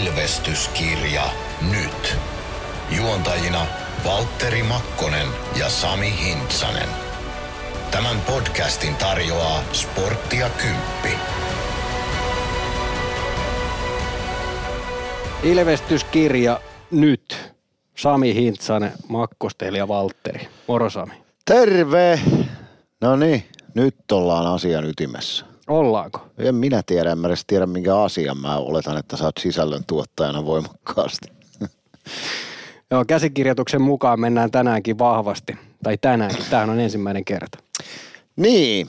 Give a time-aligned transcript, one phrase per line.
[0.00, 1.22] Ilvestyskirja
[1.70, 2.16] nyt.
[2.96, 3.66] Juontajina
[4.04, 5.26] Valtteri Makkonen
[5.58, 6.88] ja Sami Hintsanen.
[7.90, 11.18] Tämän podcastin tarjoaa Sporttia Kymppi.
[15.42, 17.52] Ilvestyskirja nyt.
[17.96, 20.48] Sami Hintsanen, Makkosteli ja Valtteri.
[20.66, 21.14] Moro Sami.
[21.44, 22.20] Terve!
[23.00, 25.51] No niin, nyt ollaan asian ytimessä.
[25.68, 26.26] Ollaanko?
[26.38, 28.38] En minä tiedä, en mä edes tiedä minkä asian.
[28.38, 31.32] Mä oletan, että sä oot sisällön tuottajana voimakkaasti.
[32.90, 35.58] Joo, käsikirjoituksen mukaan mennään tänäänkin vahvasti.
[35.82, 37.58] Tai tänäänkin, tämähän on ensimmäinen kerta.
[38.36, 38.88] Niin,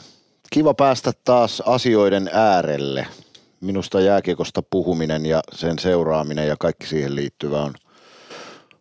[0.50, 3.08] kiva päästä taas asioiden äärelle.
[3.62, 7.74] Minusta jääkiekosta puhuminen ja sen seuraaminen ja kaikki siihen liittyvä on,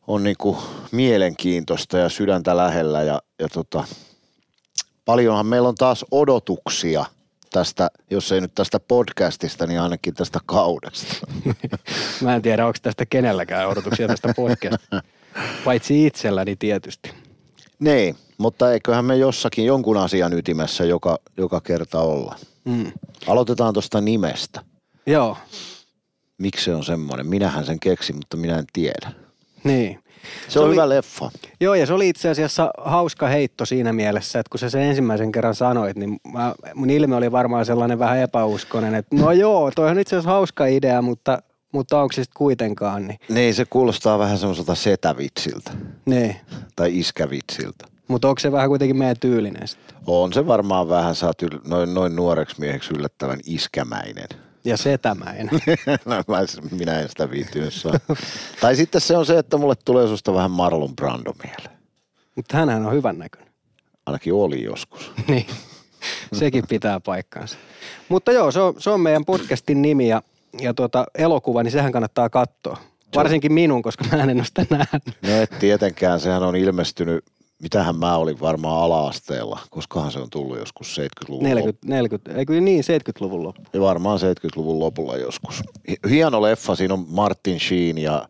[0.06, 0.58] on niinku
[0.92, 3.02] mielenkiintoista ja sydäntä lähellä.
[3.02, 3.84] Ja, ja tota,
[5.04, 7.04] paljonhan meillä on taas odotuksia
[7.52, 11.26] tästä, jos ei nyt tästä podcastista, niin ainakin tästä kaudesta.
[12.22, 15.02] Mä en tiedä, onko tästä kenelläkään odotuksia tästä podcastista.
[15.64, 17.12] Paitsi itselläni tietysti.
[17.78, 22.36] Niin, mutta eiköhän me jossakin jonkun asian ytimessä joka, joka kerta olla.
[22.64, 22.92] Mm.
[23.26, 24.60] Aloitetaan tuosta nimestä.
[25.06, 25.36] Joo,
[26.38, 27.26] Miksi se on semmoinen?
[27.26, 29.12] Minähän sen keksin, mutta minä en tiedä.
[29.64, 30.01] niin.
[30.48, 31.30] Se, on oli- hyvä leffa.
[31.60, 35.32] Joo, ja se oli itse asiassa hauska heitto siinä mielessä, että kun sä sen ensimmäisen
[35.32, 39.90] kerran sanoit, niin mä, mun ilme oli varmaan sellainen vähän epäuskonen, että no joo, toi
[39.90, 41.42] on itse asiassa hauska idea, mutta,
[41.72, 45.70] mutta onko se sitten kuitenkaan, niin, Niin, se kuulostaa vähän semmoiselta setävitsiltä
[46.06, 46.36] niin.
[46.76, 47.84] tai iskävitsiltä.
[48.08, 49.96] Mutta onko se vähän kuitenkin meidän tyylinen sitten?
[50.06, 54.26] On se varmaan vähän, sä oot yl- noin, noin nuoreksi mieheksi yllättävän iskämäinen.
[54.64, 55.48] Ja setämäinen.
[56.06, 56.38] no, mä,
[56.70, 57.92] minä en sitä viittynyt saa.
[58.60, 61.78] tai sitten se on se, että mulle tulee susta vähän Marlon Brando mieleen.
[62.34, 63.52] mutta hänhän on hyvän näköinen.
[64.06, 65.12] Ainakin oli joskus.
[65.28, 65.46] niin,
[66.32, 67.58] sekin pitää paikkaansa.
[68.08, 70.22] Mutta joo, se on, se on meidän podcastin nimi ja,
[70.60, 72.78] ja tuota, elokuva, niin sehän kannattaa katsoa.
[73.14, 75.16] Varsinkin minun, koska mä en ole sitä nähnyt.
[75.22, 77.24] No et tietenkään, sehän on ilmestynyt,
[77.62, 82.84] mitähän mä olin varmaan ala-asteella, koskahan se on tullut joskus 70-luvun 40, 40, eikö niin
[82.84, 83.62] 70-luvun loppu.
[83.72, 85.62] Ja varmaan 70-luvun lopulla joskus.
[85.88, 88.28] Hi- Hieno leffa, siinä on Martin Sheen ja,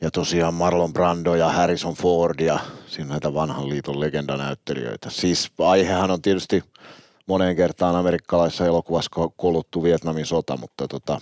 [0.00, 5.10] ja tosiaan Marlon Brando ja Harrison Ford ja siinä näitä vanhan liiton legendanäyttelijöitä.
[5.10, 6.64] Siis aihehan on tietysti
[7.26, 11.20] moneen kertaan amerikkalaisessa elokuvassa koluttu Vietnamin sota, mutta tota,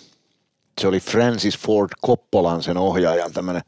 [0.81, 3.62] se oli Francis Ford Coppolan sen ohjaajan tämmöinen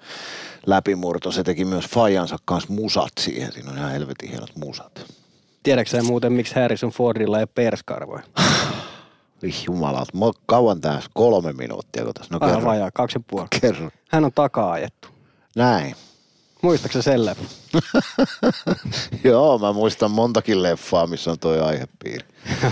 [0.67, 1.33] läpimurto.
[1.33, 3.53] Se teki myös Fajansa kanssa musat siihen.
[3.53, 5.05] Siinä on ihan helvetin hienot musat.
[5.63, 8.23] Tiedätkö muuten, miksi Harrison Fordilla ei perskarvoja?
[9.67, 10.09] Jumalat,
[10.47, 12.35] kauan tässä kolme minuuttia, kun tässä.
[12.35, 12.71] No Aivan kerro.
[12.71, 13.47] vajaa, kaksi ja puoli.
[13.61, 13.91] Kerro.
[14.09, 15.09] Hän on takaa ajettu.
[15.57, 15.95] Näin.
[16.63, 17.47] Muistaaksä sen leffan?
[19.25, 22.27] Joo, mä muistan montakin leffaa, missä on toi aihepiiri.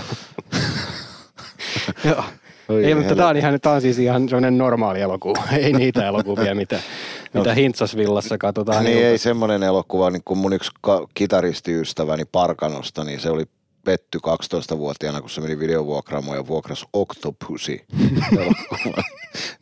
[2.05, 2.25] Joo.
[2.71, 5.43] Oi Ei, mutta tää on, ihan, tää on siis ihan sellainen normaali elokuva.
[5.59, 6.81] Ei niitä elokuvia, mitä,
[7.35, 8.85] mitä Hintsasvillassa katsotaan.
[8.85, 10.71] niin ei semmoinen elokuva, niin kuin mun yksi
[11.15, 13.45] kitaristiystäväni Parkanosta, niin se oli
[13.85, 17.81] petty 12-vuotiaana, kun se meni videovuokraamoon ja vuokrasi Octopussy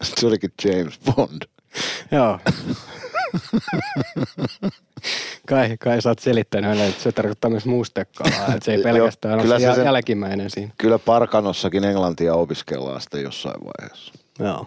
[0.03, 1.43] se olikin James Bond.
[2.11, 2.39] Joo.
[5.49, 8.83] Kai, kai sä oot selittänyt hänelle, että se tarkoittaa myös mustekalaa, että se ei Joo,
[8.83, 10.73] pelkästään ole kyllä se se jä- sen- jälkimmäinen siinä.
[10.79, 14.13] Kyllä Parkanossakin englantia opiskellaan sitten jossain vaiheessa.
[14.39, 14.67] Joo.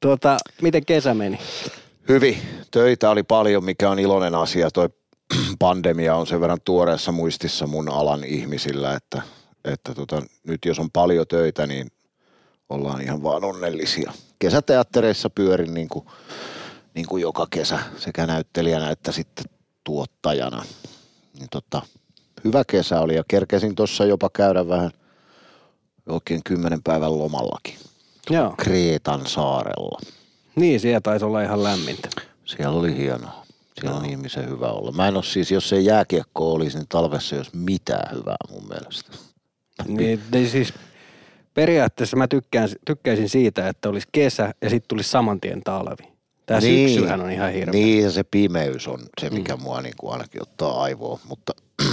[0.00, 1.38] Tuota, miten kesä meni?
[2.08, 2.38] Hyvin.
[2.70, 4.70] Töitä oli paljon, mikä on iloinen asia.
[4.70, 4.88] Toi
[5.58, 9.22] pandemia on sen verran tuoreessa muistissa mun alan ihmisillä, että,
[9.64, 11.88] että tota, nyt jos on paljon töitä, niin
[12.68, 14.12] ollaan ihan vaan onnellisia.
[14.38, 16.06] Kesäteattereissa pyörin niin kuin,
[16.94, 19.44] niin kuin joka kesä sekä näyttelijänä että sitten
[19.84, 20.64] tuottajana.
[21.38, 21.82] Niin tota,
[22.44, 24.90] hyvä kesä oli ja kerkesin tuossa jopa käydä vähän
[26.08, 27.74] oikein kymmenen päivän lomallakin.
[28.30, 28.54] Joo.
[28.58, 30.00] Kreetan saarella.
[30.56, 32.08] Niin, siellä taisi olla ihan lämmintä.
[32.44, 33.46] Siellä oli hienoa.
[33.80, 34.92] Siellä on ihmisen hyvä olla.
[34.92, 39.12] Mä en ole siis, jos ei jääkiekko olisi, niin talvessa olisi mitään hyvää mun mielestä.
[39.86, 40.74] Niin, niin siis
[41.54, 46.09] periaatteessa mä tykkään, tykkäisin siitä, että olisi kesä ja sitten tulisi saman tien talvi.
[46.50, 46.88] Tämä niin.
[46.88, 47.72] syksyhän on ihan hirveä.
[47.72, 49.62] Niin, ja se pimeys on se, mikä mm.
[49.62, 51.18] mua niin kuin ainakin ottaa aivoon.
[51.28, 51.52] Mutta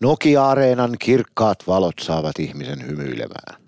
[0.00, 3.62] Nokia-areenan kirkkaat valot saavat ihmisen hymyilemään.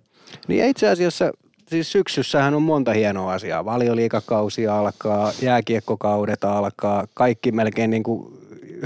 [0.48, 1.32] Niin itse asiassa
[1.68, 3.64] siis syksyssähän on monta hienoa asiaa.
[3.64, 8.32] Valioliikakausi alkaa, jääkiekkokaudet alkaa, kaikki melkein niin kuin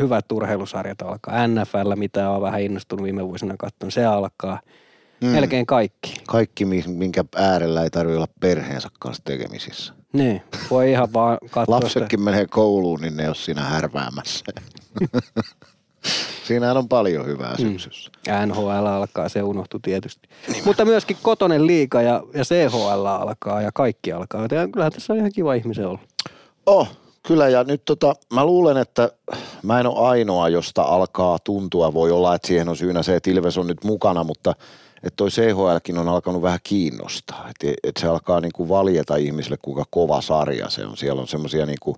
[0.00, 1.48] hyvät urheilusarjat alkaa.
[1.48, 4.60] NFL, mitä on vähän innostunut viime vuosina katsomaan, se alkaa.
[5.20, 5.28] Mm.
[5.28, 6.14] Melkein kaikki.
[6.26, 10.01] Kaikki, mi- minkä äärellä ei tarvitse olla perheensä kanssa tekemisissä.
[10.12, 11.86] Niin, voi ihan vaan katsoa sitä.
[11.86, 14.44] Lapsetkin menee kouluun, niin ne ei ole siinä härväämässä.
[16.46, 18.10] Siinähän on paljon hyvää syksyssä.
[18.28, 18.48] Mm.
[18.48, 20.28] NHL alkaa, se unohtui tietysti.
[20.52, 24.42] Niin Mutta myöskin kotonen liiga ja, ja CHL alkaa ja kaikki alkaa.
[24.42, 25.98] Ja kyllähän tässä on ihan kiva ihmisen olla.
[26.66, 26.88] Oh,
[27.22, 29.10] kyllä ja nyt tota, mä luulen, että
[29.62, 31.94] mä en ole ainoa, josta alkaa tuntua.
[31.94, 34.54] Voi olla, että siihen on syynä se, että Ilves on nyt mukana, mutta
[35.02, 37.50] että toi CHLkin on alkanut vähän kiinnostaa.
[37.50, 40.96] Että et se alkaa niinku valjeta ihmisille, kuinka kova sarja se on.
[40.96, 41.96] Siellä on semmoisia niinku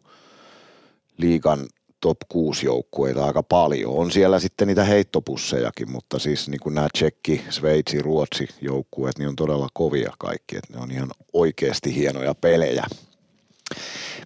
[1.19, 1.67] liigan
[2.01, 3.93] top 6 joukkueita aika paljon.
[3.93, 9.29] On siellä sitten niitä heittopussejakin, mutta siis niin kuin nämä Tsekki, Sveitsi, Ruotsi joukkueet, niin
[9.29, 10.56] on todella kovia kaikki.
[10.56, 12.85] Että ne on ihan oikeasti hienoja pelejä,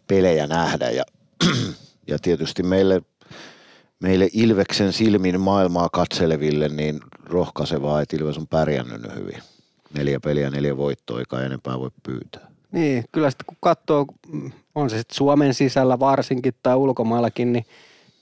[0.07, 0.91] pelejä nähdä.
[0.91, 1.05] Ja,
[2.11, 3.03] ja tietysti meille,
[4.01, 9.43] meille Ilveksen silmin maailmaa katseleville, niin rohkaisevaa, että Ilves on pärjännyt hyvin.
[9.95, 12.49] Neljä peliä, neljä voittoa, eikä enempää voi pyytää.
[12.73, 14.07] Niin, kyllä sitten kun katsoo,
[14.75, 17.67] on se sitten Suomen sisällä varsinkin tai ulkomaillakin, niin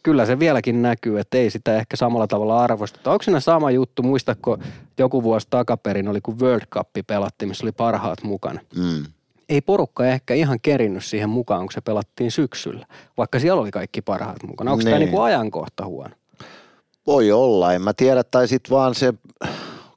[0.02, 3.10] kyllä se vieläkin näkyy, että ei sitä ehkä samalla tavalla arvosteta.
[3.12, 4.58] Onko siinä sama juttu, muistatko
[4.98, 8.60] joku vuosi takaperin oli kun World Cup pelattiin, missä oli parhaat mukana.
[8.76, 9.04] Mm.
[9.48, 12.86] Ei porukka ehkä ihan kerinnyt siihen mukaan, kun se pelattiin syksyllä,
[13.16, 14.70] vaikka siellä oli kaikki parhaat mukana.
[14.70, 14.84] Onko niin.
[14.86, 16.14] tämä niinku ajankohta huono?
[17.06, 19.14] Voi olla, en mä tiedä, tai sitten vaan se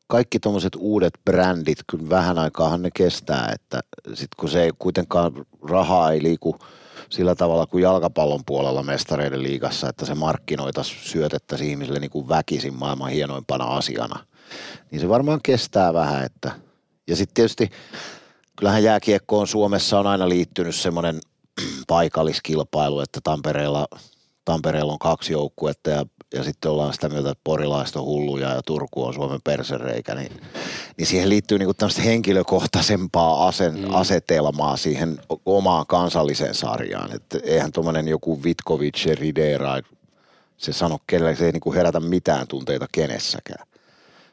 [0.07, 5.31] kaikki tuommoiset uudet brändit, kyllä vähän aikaahan ne kestää, että sitten kun se ei kuitenkaan,
[5.69, 6.56] rahaa ei liiku
[7.09, 12.73] sillä tavalla kuin jalkapallon puolella mestareiden liigassa, että se markkinoita syötettäisiin ihmisille niin kuin väkisin
[12.73, 14.25] maailman hienoimpana asiana,
[14.91, 16.51] niin se varmaan kestää vähän, että
[17.07, 17.69] ja sitten tietysti
[18.56, 21.19] kyllähän jääkiekkoon Suomessa on aina liittynyt semmoinen
[21.88, 23.88] paikalliskilpailu, että Tampereella,
[24.45, 28.61] Tampereella on kaksi joukkuetta ja ja sitten ollaan sitä mieltä, että porilaista on hulluja ja
[28.65, 30.31] Turku on Suomen persereikä, niin,
[30.97, 33.93] niin siihen liittyy niinku tämmöistä henkilökohtaisempaa asen, mm.
[33.93, 37.15] asetelmaa siihen omaan kansalliseen sarjaan.
[37.15, 39.79] Että eihän tuommoinen joku Vitkovic ja Ridera,
[40.57, 43.69] se sano kelle, se ei niinku herätä mitään tunteita kenessäkään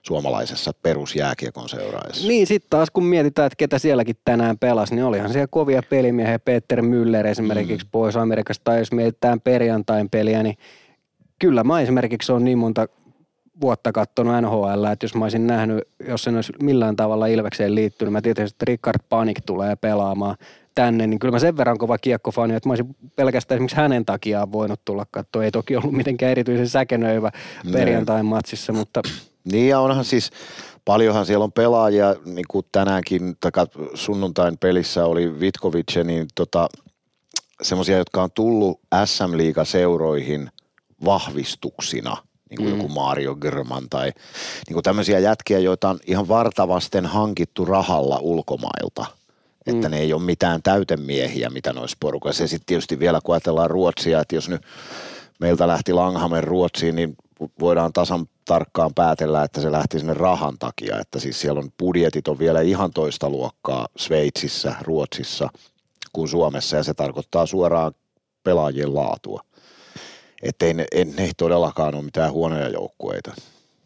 [0.02, 2.28] suomalaisessa perusjääkiekon seuraajassa.
[2.28, 6.38] Niin, sitten taas kun mietitään, että ketä sielläkin tänään pelasi, niin olihan siellä kovia pelimiehiä.
[6.38, 7.90] Peter Müller esimerkiksi mm.
[7.92, 10.56] pois Amerikasta, tai jos mietitään perjantain peliä, niin
[11.40, 12.86] kyllä mä esimerkiksi on niin monta
[13.60, 18.12] vuotta katsonut NHL, että jos mä olisin nähnyt, jos sen olisi millään tavalla Ilvekseen liittynyt,
[18.12, 20.36] mä tietysti, että Rickard Panik tulee pelaamaan
[20.74, 24.52] tänne, niin kyllä mä sen verran kova kiekkofani, että mä olisin pelkästään esimerkiksi hänen takiaan
[24.52, 25.44] voinut tulla katsoa.
[25.44, 27.30] Ei toki ollut mitenkään erityisen säkenöivä
[27.72, 29.02] perjantain matsissa, mutta...
[29.52, 30.30] Niin ja onhan siis,
[30.84, 36.68] paljonhan siellä on pelaajia, niin kuin tänäänkin, taka sunnuntain pelissä oli Vitkovic, niin tota,
[37.62, 40.50] semmoisia, jotka on tullut SM-liigaseuroihin–
[41.04, 42.16] vahvistuksina,
[42.50, 42.76] niin kuin mm.
[42.76, 44.12] joku Mario German tai
[44.66, 49.06] niin kuin tämmöisiä jätkiä, joita on ihan vartavasten hankittu rahalla ulkomailta.
[49.66, 49.90] Että mm.
[49.90, 52.42] ne ei ole mitään täytemiehiä, mitä noissa porukassa.
[52.42, 54.62] Ja sitten tietysti vielä kun ajatellaan Ruotsia, että jos nyt
[55.40, 57.16] meiltä lähti Langhamen Ruotsiin, niin
[57.60, 61.00] voidaan tasan tarkkaan päätellä, että se lähti sinne rahan takia.
[61.00, 65.48] Että siis siellä on budjetit on vielä ihan toista luokkaa Sveitsissä, Ruotsissa
[66.12, 67.92] kuin Suomessa ja se tarkoittaa suoraan
[68.42, 69.40] pelaajien laatua.
[70.42, 73.34] Että ei ne, ei, ne ei todellakaan ole mitään huonoja joukkueita.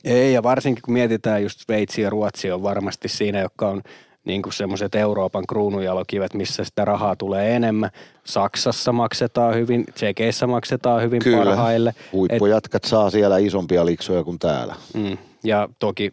[0.05, 3.83] Ei, ja varsinkin kun mietitään just Sveitsi ja Ruotsi on varmasti siinä, jotka on
[4.25, 7.91] niin kuin semmoiset Euroopan kruunujalokivet, missä sitä rahaa tulee enemmän.
[8.25, 11.45] Saksassa maksetaan hyvin, Tsekeissä maksetaan hyvin Kyllä.
[11.45, 11.95] parhaille.
[12.13, 14.75] huippujatkat Et, saa siellä isompia liksoja kuin täällä.
[14.95, 16.13] Mm, ja toki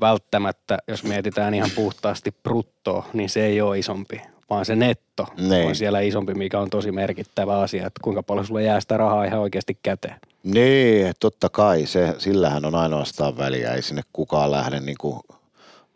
[0.00, 4.20] välttämättä, jos mietitään ihan puhtaasti bruttoa, niin se ei ole isompi,
[4.50, 5.68] vaan se netto niin.
[5.68, 9.24] on siellä isompi, mikä on tosi merkittävä asia, että kuinka paljon sulle jää sitä rahaa
[9.24, 10.20] ihan oikeasti käteen.
[10.42, 11.86] Niin, totta kai.
[11.86, 13.72] Se, sillähän on ainoastaan väliä.
[13.72, 15.20] Ei sinne kukaan lähde niin kuin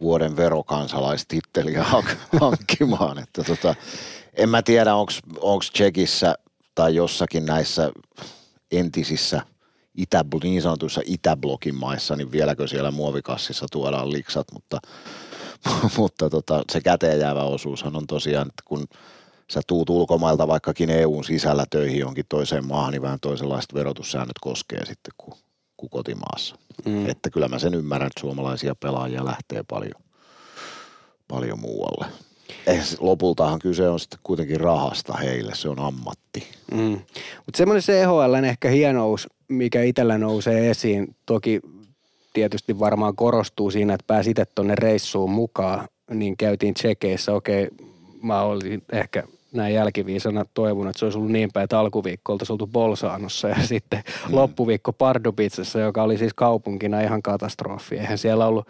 [0.00, 1.84] vuoden verokansalaistitteliä
[2.40, 3.18] hankkimaan.
[3.18, 3.74] että tota,
[4.34, 6.34] en mä tiedä, onko Tsekissä
[6.74, 7.90] tai jossakin näissä
[8.72, 9.42] entisissä
[9.94, 14.80] itä, niin sanotuissa Itäblokin maissa, niin vieläkö siellä muovikassissa tuodaan liksat, mutta
[15.96, 18.86] mutta tota, se käteen jäävä osuushan on tosiaan, että kun
[19.50, 24.86] sä tuut ulkomailta vaikkakin EUn sisällä töihin jonkin toiseen maahan, niin vähän toisenlaiset verotussäännöt koskee
[24.86, 25.34] sitten kuin,
[25.76, 26.56] kuin kotimaassa.
[26.84, 27.08] Mm.
[27.08, 30.02] Että kyllä mä sen ymmärrän, että suomalaisia pelaajia lähtee paljon,
[31.28, 32.06] paljon muualle.
[32.66, 36.48] Eh, lopultahan kyse on sitten kuitenkin rahasta heille, se on ammatti.
[36.72, 37.00] Mm.
[37.46, 41.60] Mutta semmoinen CHLn ehkä hienous, mikä itsellä nousee esiin, toki
[42.38, 47.32] tietysti varmaan korostuu siinä, että pääsi itse tuonne reissuun mukaan, niin käytiin tsekeissä.
[47.32, 47.68] Okei,
[48.22, 52.54] mä olin ehkä näin jälkiviisana toivonut, että se olisi ollut niin päin, että alkuviikko oltaisiin
[52.54, 54.34] oltu Bolsaanossa ja sitten mm.
[54.34, 57.96] loppuviikko Pardubitsassa, joka oli siis kaupunkina ihan katastrofi.
[57.96, 58.68] Eihän siellä ollut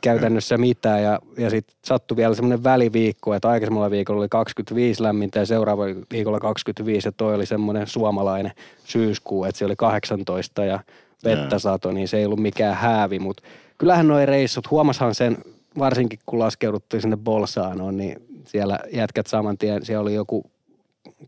[0.00, 5.38] käytännössä mitään ja, ja sitten sattui vielä semmoinen väliviikko, että aikaisemmalla viikolla oli 25 lämmintä
[5.38, 8.52] ja seuraava viikolla 25 ja toi oli semmoinen suomalainen
[8.84, 10.80] syyskuu, että se oli 18 ja
[11.24, 13.42] vettä sato, niin se ei ollut mikään häävi, mutta
[13.78, 15.38] kyllähän nuo reissut, huomashan sen,
[15.78, 20.50] varsinkin kun laskeuduttiin sinne Bolsaanoon, niin siellä jätkät saman tien, siellä oli joku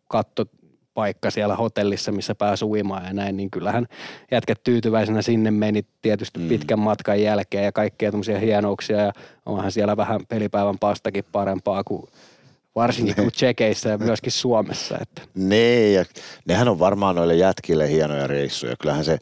[0.08, 0.46] katto
[0.94, 3.86] paikka siellä hotellissa, missä pääsi uimaan ja näin, niin kyllähän
[4.30, 6.48] jätkät tyytyväisenä sinne meni tietysti mm.
[6.48, 9.12] pitkän matkan jälkeen ja kaikkea tämmöisiä hienouksia ja
[9.46, 12.02] onhan siellä vähän pelipäivän pastakin parempaa kuin
[12.74, 14.98] varsinkin kuin Tsekeissä ja myöskin Suomessa.
[15.00, 15.22] Että.
[15.34, 16.04] Ne, ja
[16.44, 18.76] nehän on varmaan noille jätkille hienoja reissuja.
[18.80, 19.18] Kyllähän se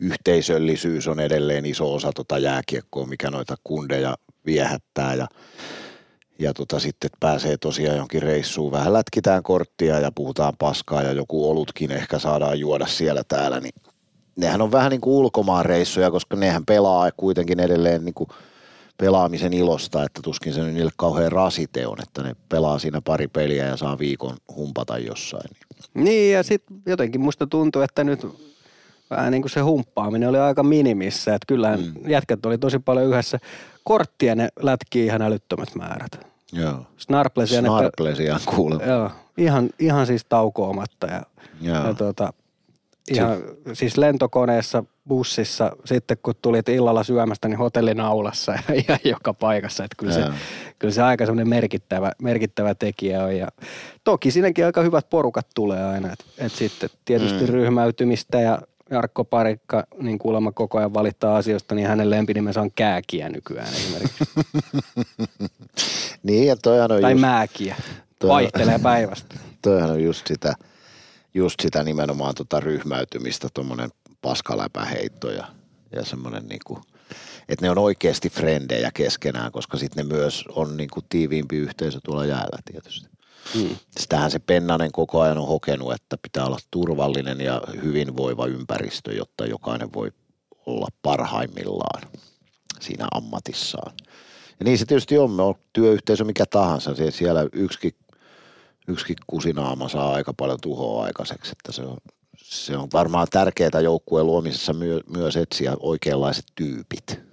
[0.00, 5.26] yhteisöllisyys on edelleen iso osa tota jääkiekkoa, mikä noita kundeja viehättää ja
[6.38, 8.72] ja tota, sitten pääsee tosiaan jonkin reissuun.
[8.72, 13.74] Vähän lätkitään korttia ja puhutaan paskaa ja joku olutkin ehkä saadaan juoda siellä täällä, niin
[14.36, 18.28] nehän on vähän niin kuin ulkomaan reissuja, koska nehän pelaa kuitenkin edelleen niin kuin
[18.98, 23.66] pelaamisen ilosta, että tuskin se niille kauhean rasite on, että ne pelaa siinä pari peliä
[23.66, 25.50] ja saa viikon humpata jossain.
[25.94, 28.26] Niin ja sitten jotenkin musta tuntuu, että nyt
[29.10, 32.10] vähän niin kuin se humppaaminen oli aika minimissä, että kyllähän mm.
[32.10, 33.38] jätkät oli tosi paljon yhdessä
[33.84, 36.26] korttia ne lätkii ihan älyttömät määrät.
[36.52, 36.86] Joo.
[36.96, 37.60] Snarplesia.
[37.60, 38.84] Snarplesia kuulemma.
[38.84, 41.22] Joo, ihan, ihan siis taukoamatta ja,
[41.60, 41.86] Joo.
[41.86, 42.32] ja tuota,
[43.10, 48.98] ihan, si- siis lentokoneessa, bussissa, sitten kun tulit illalla syömästä, niin hotellin aulassa ja ihan
[49.04, 49.84] joka paikassa.
[49.84, 50.24] Että kyllä, se,
[50.78, 53.36] kyllä se aika semmoinen merkittävä, merkittävä tekijä on.
[53.36, 53.48] Ja
[54.04, 56.12] toki siinäkin aika hyvät porukat tulee aina.
[56.12, 57.52] että et sitten tietysti mm.
[57.52, 58.58] ryhmäytymistä ja
[58.94, 64.24] Jarkko Parikka niin kuulemma koko ajan valittaa asioista, niin hänen lempinimensä on Kääkiä nykyään esimerkiksi.
[66.22, 67.76] niin, ja toihan on Tai just, Määkiä.
[68.18, 69.34] Toi, Vaihtelee päivästä.
[69.62, 70.54] Toihan on just sitä,
[71.34, 73.90] just sitä nimenomaan tota ryhmäytymistä, tuommoinen
[74.22, 75.46] paskaläpäheitto ja,
[75.92, 76.80] ja semmoinen niinku,
[77.48, 82.24] että ne on oikeasti frendejä keskenään, koska sitten ne myös on niinku tiiviimpi yhteisö tuolla
[82.24, 83.13] jäällä tietysti.
[83.54, 83.76] Hmm.
[83.98, 89.46] Sitähän se Pennanen koko ajan on hokenut, että pitää olla turvallinen ja hyvinvoiva ympäristö, jotta
[89.46, 90.12] jokainen voi
[90.66, 92.02] olla parhaimmillaan
[92.80, 93.92] siinä ammatissaan.
[94.60, 97.94] Ja niin se tietysti on, me on työyhteisö mikä tahansa, siellä yksikin,
[98.88, 101.96] yksikin kusinaama saa aika paljon tuhoa aikaiseksi, että se on,
[102.36, 107.23] se on varmaan tärkeää joukkueen luomisessa myö, myös etsiä oikeanlaiset tyypit.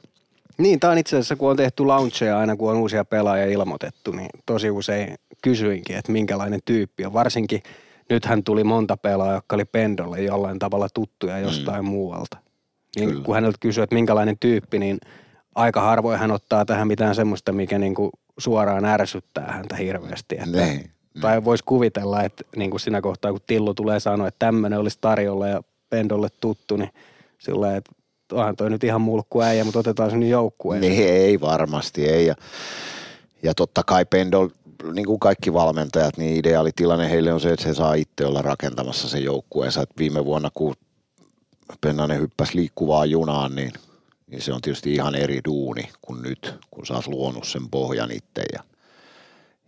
[0.62, 4.12] Niin, tämä on itse asiassa, kun on tehty launcheja aina, kun on uusia pelaajia ilmoitettu,
[4.12, 7.13] niin tosi usein kysyinkin, että minkälainen tyyppi on.
[7.13, 7.63] Varsinkin
[8.10, 11.89] nythän tuli monta pelaajaa, jotka oli Pendolle jollain tavalla tuttuja jostain mm.
[11.89, 12.38] muualta.
[12.96, 13.24] Niin Kyllä.
[13.24, 14.98] kun häneltä kysyy, että minkälainen tyyppi, niin
[15.56, 20.36] aika harvoin hän ottaa tähän mitään semmoista, mikä niin kuin suoraan ärsyttää häntä hirveästi.
[20.36, 20.91] Että, niin.
[21.22, 24.98] Tai voisi kuvitella, että niin kuin siinä kohtaa, kun Tillu tulee sanoa, että tämmöinen olisi
[25.01, 26.89] tarjolla ja Pendolle tuttu, niin
[27.39, 27.91] sillä että
[28.34, 30.82] onhan toi nyt ihan mulkku äijä, mutta otetaan se nyt joukkueen.
[30.82, 32.26] Niin ei varmasti, ei.
[32.26, 32.36] Ja,
[33.44, 34.50] ja totta kai Pendol
[34.94, 39.10] niin kuin kaikki valmentajat, niin ideaalitilanne heille on se, että se saa itse olla rakentamassa
[39.10, 39.82] sen joukkueensa.
[39.82, 40.76] Että viime vuonna, kun
[41.82, 43.72] Pennanen hyppäsi liikkuvaan junaan, niin,
[44.28, 48.44] niin se on tietysti ihan eri duuni kuin nyt, kun sä luonut sen pohjan itse
[48.54, 48.64] ja,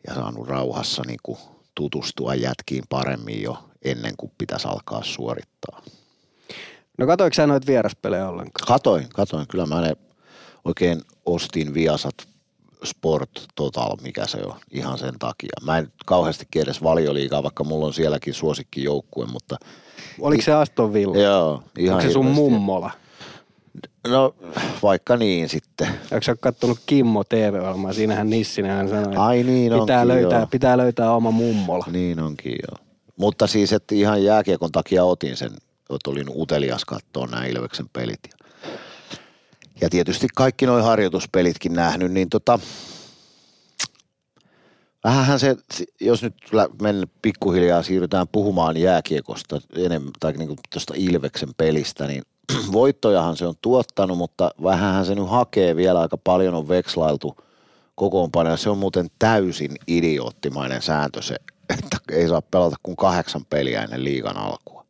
[0.08, 1.38] ja saanut rauhassa niin kuin
[1.75, 5.82] tutustua jätkiin paremmin jo ennen kuin pitäisi alkaa suorittaa.
[6.97, 8.67] No katoiko sä noita vieraspelejä ollenkaan?
[8.67, 9.47] Katoin, katoin.
[9.47, 9.93] Kyllä mä ne
[10.65, 12.15] oikein ostin Viasat
[12.83, 15.50] Sport Total, mikä se on, ihan sen takia.
[15.65, 19.57] Mä en kauheasti edes valioliikaa, vaikka mulla on sielläkin suosikkijoukkue, mutta...
[20.19, 21.17] Oliko se Aston Villa?
[21.17, 22.91] Joo, ihan Onko se sun mummola?
[24.07, 24.35] No,
[24.83, 25.88] vaikka niin sitten.
[25.88, 27.93] Onko sä kattonut Kimmo TV-ohjelmaa?
[27.93, 30.47] Siinähän Nissinenhän sanoi, että Ai niin pitää, onkin, löytää, joo.
[30.47, 31.85] pitää löytää oma mummola.
[31.91, 32.85] Niin onkin joo.
[33.17, 35.51] Mutta siis, että ihan jääkiekon takia otin sen,
[35.89, 38.19] että olin utelias katsoa nämä Ilveksen pelit.
[39.81, 42.59] Ja tietysti kaikki nuo harjoituspelitkin nähnyt, niin tota,
[45.03, 45.55] vähänhän se,
[46.01, 46.35] jos nyt
[46.81, 52.23] mennään pikkuhiljaa siirrytään puhumaan jääkiekosta enemmän, tai niin tuosta Ilveksen pelistä, niin
[52.71, 57.37] voittojahan se on tuottanut, mutta vähänhän se nyt hakee vielä aika paljon on vekslailtu
[57.95, 61.35] kokoonpano, ja se on muuten täysin idioottimainen sääntö se,
[61.69, 64.82] että ei saa pelata kuin kahdeksan peliä ennen liigan alkua.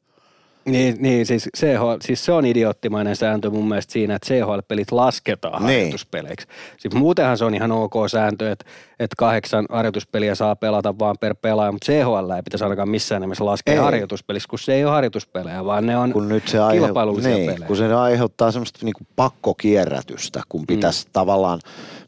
[0.66, 5.66] Niin, niin siis, CHL, siis se on idioottimainen sääntö mun mielestä siinä, että CHL-pelit lasketaan
[5.66, 5.80] Niin.
[5.80, 6.48] harjoituspeleiksi.
[6.78, 8.66] Siis muutenhan se on ihan ok sääntö, että,
[9.00, 13.46] että kahdeksan harjoituspeliä saa pelata vaan per pelaaja, mutta CHL ei pitäisi ainakaan missään nimessä
[13.46, 13.80] laskea Ei.
[13.80, 17.68] harjoituspelissä, kun se ei ole harjoituspelejä, vaan ne on kun nyt se kilpailullisia niin, pelejä.
[17.68, 21.10] kun se aiheuttaa semmoista niinku pakkokierrätystä, kun pitäisi mm.
[21.14, 21.60] tavallaan,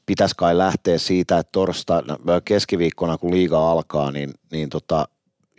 [0.05, 5.07] pitäisi kai lähteä siitä, että torstaina, keskiviikkona kun liiga alkaa, niin, niin tota,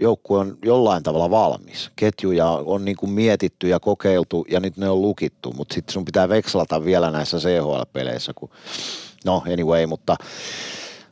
[0.00, 1.90] joukkue on jollain tavalla valmis.
[1.96, 6.04] Ketjuja on niin kuin mietitty ja kokeiltu ja nyt ne on lukittu, mutta sitten sun
[6.04, 8.50] pitää vekslata vielä näissä CHL-peleissä, kun,
[9.24, 10.16] no anyway, mutta,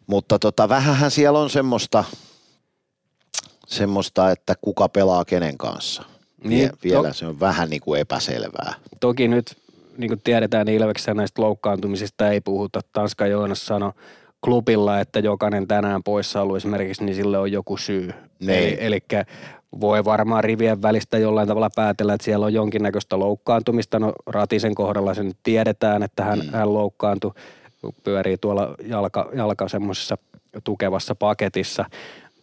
[0.07, 2.05] mutta tota, vähähän siellä on semmoista,
[3.67, 6.03] semmoista, että kuka pelaa kenen kanssa.
[6.45, 8.75] Niin, vielä to- se on vähän niin kuin epäselvää.
[9.00, 9.57] Toki nyt,
[9.97, 12.81] niin kuin tiedetään, niin Ilveksessä näistä loukkaantumisista ei puhuta.
[12.93, 13.93] Tanska Joonas sanoi
[14.45, 18.11] klubilla, että jokainen tänään poissa ollut esimerkiksi, niin sille on joku syy.
[18.41, 18.77] Niin.
[18.79, 18.99] Eli,
[19.81, 23.99] voi varmaan rivien välistä jollain tavalla päätellä, että siellä on jonkinnäköistä loukkaantumista.
[23.99, 26.51] No Ratisen kohdalla se nyt tiedetään, että hän, mm.
[26.53, 27.33] hän loukkaantui,
[28.03, 30.19] pyörii tuolla jalka, jalka semmoisessa
[30.65, 31.85] tukevassa paketissa.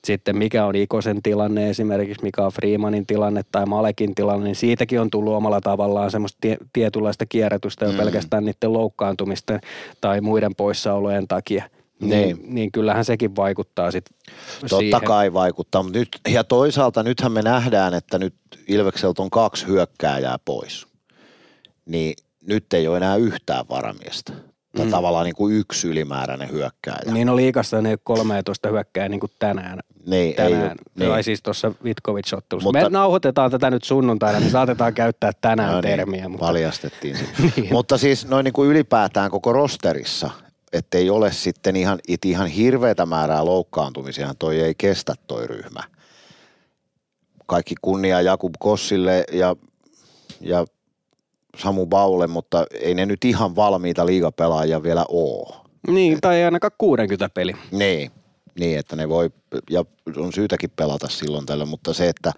[0.06, 5.02] Sitten mikä on Ikosen tilanne esimerkiksi, mikä on Freemanin tilanne tai Malekin tilanne, niin siitäkin
[5.02, 7.98] on tullut omalla tavallaan semmoista tie, tietynlaista kierrätystä jo Mm.
[7.98, 9.62] pelkästään niiden loukkaantumisten
[10.02, 11.64] tai muiden poissaolojen takia.
[12.02, 12.10] Niin.
[12.38, 14.18] Niin, niin kyllähän sekin vaikuttaa sitten
[14.62, 15.02] Totta siihen.
[15.04, 18.34] kai vaikuttaa, mutta nyt, ja toisaalta nythän me nähdään, että nyt
[18.68, 20.88] Ilvekseltä on kaksi hyökkääjää pois.
[21.86, 22.14] Niin
[22.48, 24.34] nyt ei ole enää yhtään varamiestä.
[24.78, 24.92] Tai Mm.
[24.92, 27.12] tavallaan niin kuin yksi ylimääräinen hyökkääjä.
[27.14, 29.80] Niin no liikassa ne ei ole 13 hyökkää niin kuin tänään.
[30.08, 30.62] niin, ei tänään.
[30.62, 31.08] ole, niin.
[31.10, 31.24] Tai niin.
[31.24, 32.64] siis tuossa Vitkovic-ottelussa.
[32.68, 36.30] Mutta- Me nauhoitetaan tätä nyt sunnuntaina, niin saatetaan käyttää tänään No niin, termiä.
[36.30, 36.46] Mutta...
[36.46, 37.18] Paljastettiin.
[37.56, 37.68] Niin.
[37.74, 40.30] Mutta siis noin niin kuin ylipäätään koko rosterissa,
[40.74, 45.84] ettei ole sitten ihan, it ihan hirveätä määrää loukkaantumisia, toi ei kestä toi ryhmä.
[47.46, 49.56] Kaikki kunnia Jakub Kossille ja,
[50.42, 50.66] ja
[51.58, 55.66] Samu Baulle, mutta ei ne nyt ihan valmiita liigapelaajia vielä oo.
[55.88, 57.54] Niin, tai ei ainakaan 60 peli.
[57.72, 58.12] Niin,
[58.60, 59.32] niin, että ne voi,
[59.70, 59.86] ja
[60.18, 62.34] on syytäkin pelata silloin tällä, mutta se, että,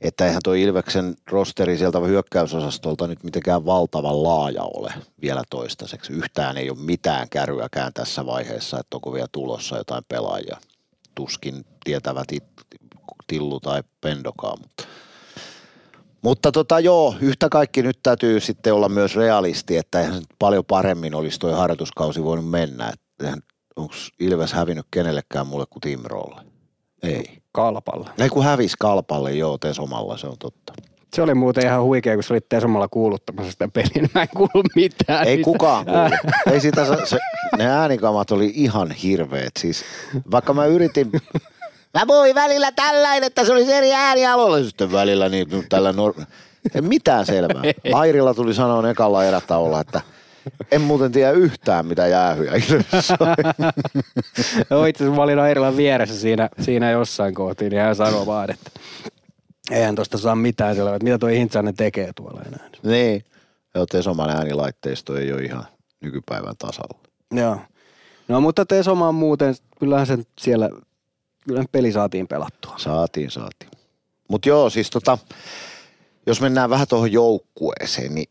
[0.00, 6.12] että eihän tuo Ilveksen rosteri sieltä hyökkäysosastolta nyt mitenkään valtavan laaja ole vielä toistaiseksi.
[6.12, 10.56] Yhtään ei ole mitään kärryäkään tässä vaiheessa, että onko vielä tulossa jotain pelaajia.
[11.14, 12.44] Tuskin tietävät it,
[13.26, 14.84] Tillu tai Pendokaa, mutta
[16.22, 20.64] mutta tota joo, yhtä kaikki nyt täytyy sitten olla myös realisti, että eihän nyt paljon
[20.64, 22.92] paremmin olisi toi harjoituskausi voinut mennä.
[23.76, 26.40] Onko Ilves hävinnyt kenellekään mulle kuin Timrolle?
[27.02, 27.42] Ei.
[27.56, 28.10] Kalpalla.
[28.18, 30.72] Ei kun hävis Kalpalle, joo, Tesomalla, se on totta.
[31.14, 34.28] Se oli muuten ihan huikea, kun sä olit Tesomalla kuuluttamassa sitä peliä, niin mä en
[34.36, 35.26] kuullut mitään.
[35.26, 35.44] Ei niistä.
[35.50, 36.32] kukaan kuulu.
[36.52, 37.18] Ei sitä, sa- se,
[37.58, 39.52] ne äänikamat oli ihan hirveet.
[39.58, 39.84] Siis,
[40.30, 41.12] vaikka mä yritin,
[41.94, 44.64] mä voin välillä tällainen, että se olisi eri äänialoilla.
[44.64, 46.14] Sitten välillä niin nyt tällä nor...
[46.74, 47.62] Ei mitään selvää.
[47.94, 50.00] Airilla tuli sanoa ekalla erätauolla, että
[50.70, 52.52] en muuten tiedä yhtään mitä jäähyjä.
[54.70, 58.50] Joo, itse asiassa mä olin Airilan vieressä siinä, siinä jossain kohtiin, niin hän sanoi vaan,
[58.50, 58.70] että
[59.70, 62.70] eihän tosta saa mitään selvää, että mitä toi Hintsanen tekee tuolla enää.
[62.82, 63.24] Niin.
[63.74, 65.64] Joo, Tesoman äänilaitteisto ei ole ihan
[66.00, 66.98] nykypäivän tasalla.
[67.32, 67.58] Joo.
[68.28, 70.70] No mutta Tesoma muuten, kyllähän sen siellä,
[71.48, 72.74] kyllä peli saatiin pelattua.
[72.76, 73.70] Saatiin, saatiin.
[74.28, 75.18] Mutta joo, siis tota,
[76.26, 78.28] jos mennään vähän tuohon joukkueeseen, niin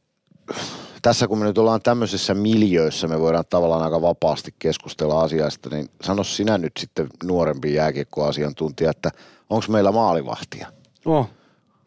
[1.05, 5.87] tässä kun me nyt ollaan tämmöisessä miljöissä, me voidaan tavallaan aika vapaasti keskustella asiasta, niin
[6.01, 9.11] sano sinä nyt sitten nuorempi jääkiekkoasiantuntija, että
[9.49, 10.67] onko meillä maalivahtia?
[11.05, 11.29] Oh,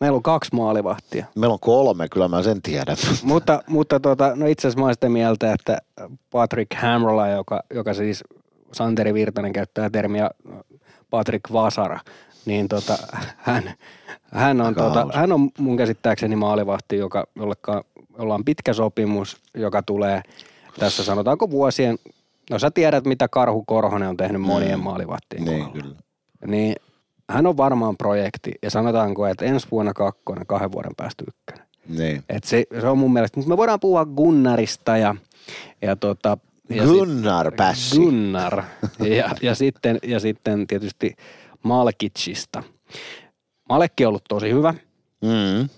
[0.01, 1.27] meillä on kaksi maalivahtia.
[1.35, 2.97] Meillä on kolme, kyllä mä sen tiedän.
[3.23, 5.79] mutta mutta tota, no itse asiassa mä oon sitä mieltä, että
[6.31, 8.25] Patrick Hamrola, joka, joka siis
[8.73, 10.31] Santeri Virtanen käyttää termiä
[11.11, 12.01] Patrick Vasara,
[12.47, 12.99] niin tota,
[13.37, 13.75] hän,
[14.33, 15.19] hän, on, Aika tota, hauska.
[15.19, 17.85] hän on mun käsittääkseni maalivahti, joka, jolleka,
[18.19, 20.23] jolla on pitkä sopimus, joka tulee
[20.79, 21.99] tässä sanotaanko vuosien,
[22.51, 24.85] no sä tiedät mitä Karhu Korhonen on tehnyt monien Mm.
[24.85, 25.83] maalivahtien niin, kohdalla.
[25.83, 25.97] kyllä.
[26.47, 26.77] Niin
[27.31, 31.69] hän on varmaan projekti ja sanotaanko, että ensi vuonna kakkonen, kahden vuoden päästä ykkönen.
[31.89, 32.25] Niin.
[32.29, 35.15] Et se, se, on mun mielestä, mutta me voidaan puhua Gunnarista ja,
[35.83, 37.97] ja, tota, ja Gunnar Pässi.
[37.97, 38.63] Gunnar.
[38.99, 41.17] Ja, ja, sitten, ja sitten tietysti
[41.63, 42.63] Malkitsista.
[43.69, 44.75] Malekki on ollut tosi hyvä.
[45.23, 45.69] Mm,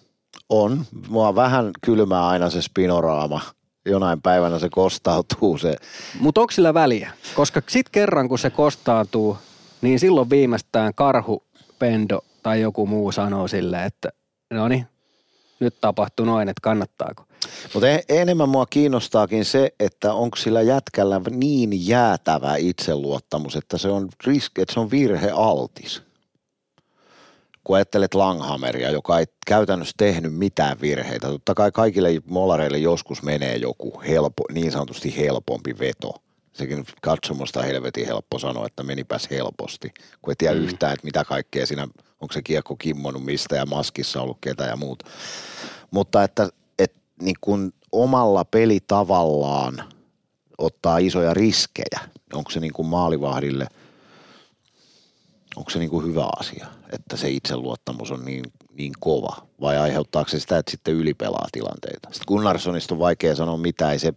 [0.50, 0.84] on.
[1.08, 3.40] Mua vähän kylmää aina se spinoraama.
[3.86, 5.76] Jonain päivänä se kostautuu se.
[6.20, 7.12] Mutta onko sillä väliä?
[7.34, 9.36] Koska sit kerran kun se kostaantuu,
[9.80, 11.42] niin silloin viimeistään karhu,
[11.78, 14.08] pendo tai joku muu sanoo silleen, että
[14.50, 14.86] no niin,
[15.60, 17.24] nyt tapahtui noin, että kannattaako.
[17.74, 24.08] Mutta enemmän mua kiinnostaakin se, että onko sillä jätkällä niin jäätävä itseluottamus, että se on
[24.26, 26.02] riski, että se on virhealtis.
[27.64, 31.29] Kun ajattelet Langhammeria, joka ei käytännössä tehnyt mitään virheitä.
[31.29, 36.14] Totta kai kaikille molareille joskus menee joku helpo, niin sanotusti helpompi veto.
[36.53, 39.92] Sekin katsomosta helvetin helppo sanoa, että menipäs helposti,
[40.23, 40.61] kun ei tiedä mm.
[40.61, 41.88] yhtään, että mitä kaikkea siinä,
[42.20, 45.05] onko se kiekko kimmonut mistä ja maskissa ollut ketä ja muuta.
[45.90, 49.85] Mutta että, että niin kuin omalla pelitavallaan
[50.59, 52.01] ottaa isoja riskejä,
[52.33, 53.66] onko se niin kuin maalivahdille,
[55.57, 60.31] onko se niin kuin hyvä asia, että se itseluottamus on niin, niin kova, vai aiheuttaako
[60.31, 62.09] se sitä, että sitten ylipelaa tilanteita.
[62.12, 64.12] Sitten Gunnarssonista on vaikea sanoa mitä, ei se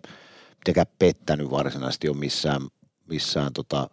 [0.58, 2.62] mitenkään pettänyt varsinaisesti ole missään,
[3.10, 3.90] missään tota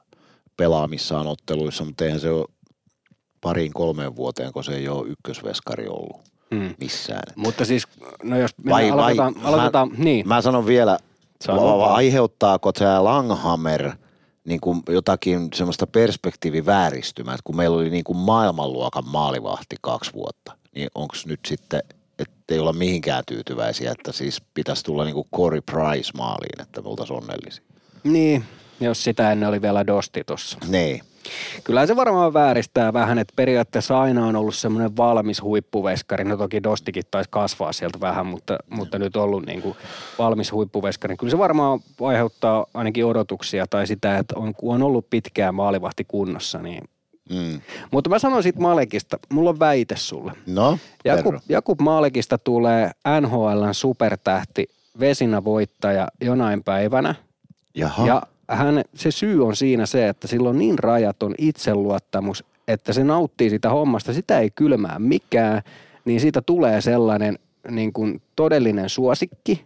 [0.57, 2.47] pelaamissaan otteluissa, mutta eihän se ole
[3.41, 6.21] pariin kolmeen vuoteen, kun se ei ole ykkösveskari ollut.
[6.51, 6.75] Mm.
[6.81, 7.23] missään.
[7.37, 7.87] Mutta siis,
[8.23, 10.29] no jos Vai- vai- aloitetaan, mä- aloitetaan niin.
[10.29, 10.99] Mä sanon vielä,
[11.45, 13.93] Sano va- aiheuttaako tämä Langhammer
[14.51, 20.57] niin kuin jotakin semmoista perspektiivivääristymää, että kun meillä oli niin kuin maailmanluokan maalivahti kaksi vuotta,
[20.75, 21.83] niin onko nyt sitten,
[22.19, 26.83] että ei olla mihinkään tyytyväisiä, että siis pitäisi tulla niin kuin Corey Price maaliin, että
[26.83, 27.65] me oltaisiin onnellisia.
[28.05, 28.45] Niin,
[28.81, 30.59] jos sitä ennen oli vielä Dosti tuossa.
[30.69, 31.01] Niin.
[31.65, 36.25] Kyllä se varmaan vääristää vähän, että periaatteessa aina on ollut semmoinen valmis huippuveskari.
[36.25, 39.77] No toki Dostikin taisi kasvaa sieltä vähän, mutta, mutta nyt ollut niin kuin
[40.19, 41.17] valmis huippuveskari.
[41.17, 46.05] Kyllä se varmaan aiheuttaa ainakin odotuksia tai sitä, että on, kun on ollut pitkään maalivahti
[46.05, 46.59] kunnossa.
[46.59, 46.85] Niin.
[47.31, 47.61] Mm.
[47.91, 50.33] Mutta mä sanon siitä Malekista, mulla on väite sulle.
[50.47, 51.35] No, Jakub.
[51.49, 54.69] Jakub Malekista tulee NHLn supertähti,
[55.01, 57.15] vesinä voittaja jonain päivänä.
[57.75, 58.07] Jaha.
[58.07, 63.05] Ja hän, se syy on siinä se, että sillä on niin rajaton itseluottamus, että se
[63.05, 65.63] nauttii sitä hommasta, sitä ei kylmää mikään,
[66.05, 67.39] niin siitä tulee sellainen
[67.71, 69.65] niin kuin todellinen suosikki,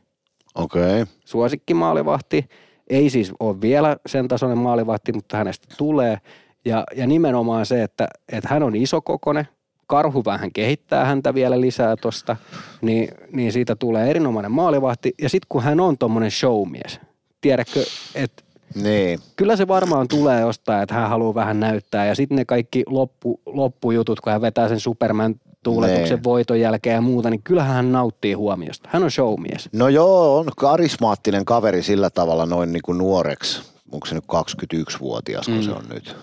[0.55, 1.03] Okei.
[1.03, 1.14] Okay.
[1.25, 2.49] suosikkimaalivahti.
[2.90, 6.18] Ei siis ole vielä sen tasoinen maalivahti, mutta hänestä tulee.
[6.64, 9.49] Ja, ja nimenomaan se, että, että hän on isokokone,
[9.87, 12.37] karhu vähän kehittää häntä vielä lisää tosta,
[12.83, 15.14] niin, niin siitä tulee erinomainen maalivahti.
[15.23, 17.01] Ja sitten kun hän on tommonen showmies,
[17.40, 18.43] tiedätkö, että
[18.74, 19.18] Niin.
[19.37, 22.06] kyllä se varmaan tulee jostain, että hän haluaa vähän näyttää.
[22.06, 26.24] Ja sitten ne kaikki loppu, loppujutut, kun hän vetää sen Superman tuuletuksen Nee.
[26.24, 28.88] voiton jälkeen ja muuta, niin kyllähän hän nauttii huomiosta.
[28.92, 29.68] Hän on showmies.
[29.72, 33.62] No joo, on karismaattinen kaveri sillä tavalla noin niin kuin nuoreksi.
[33.92, 35.62] Onko se nyt 21-vuotias, kun Mm.
[35.62, 36.16] se on nyt?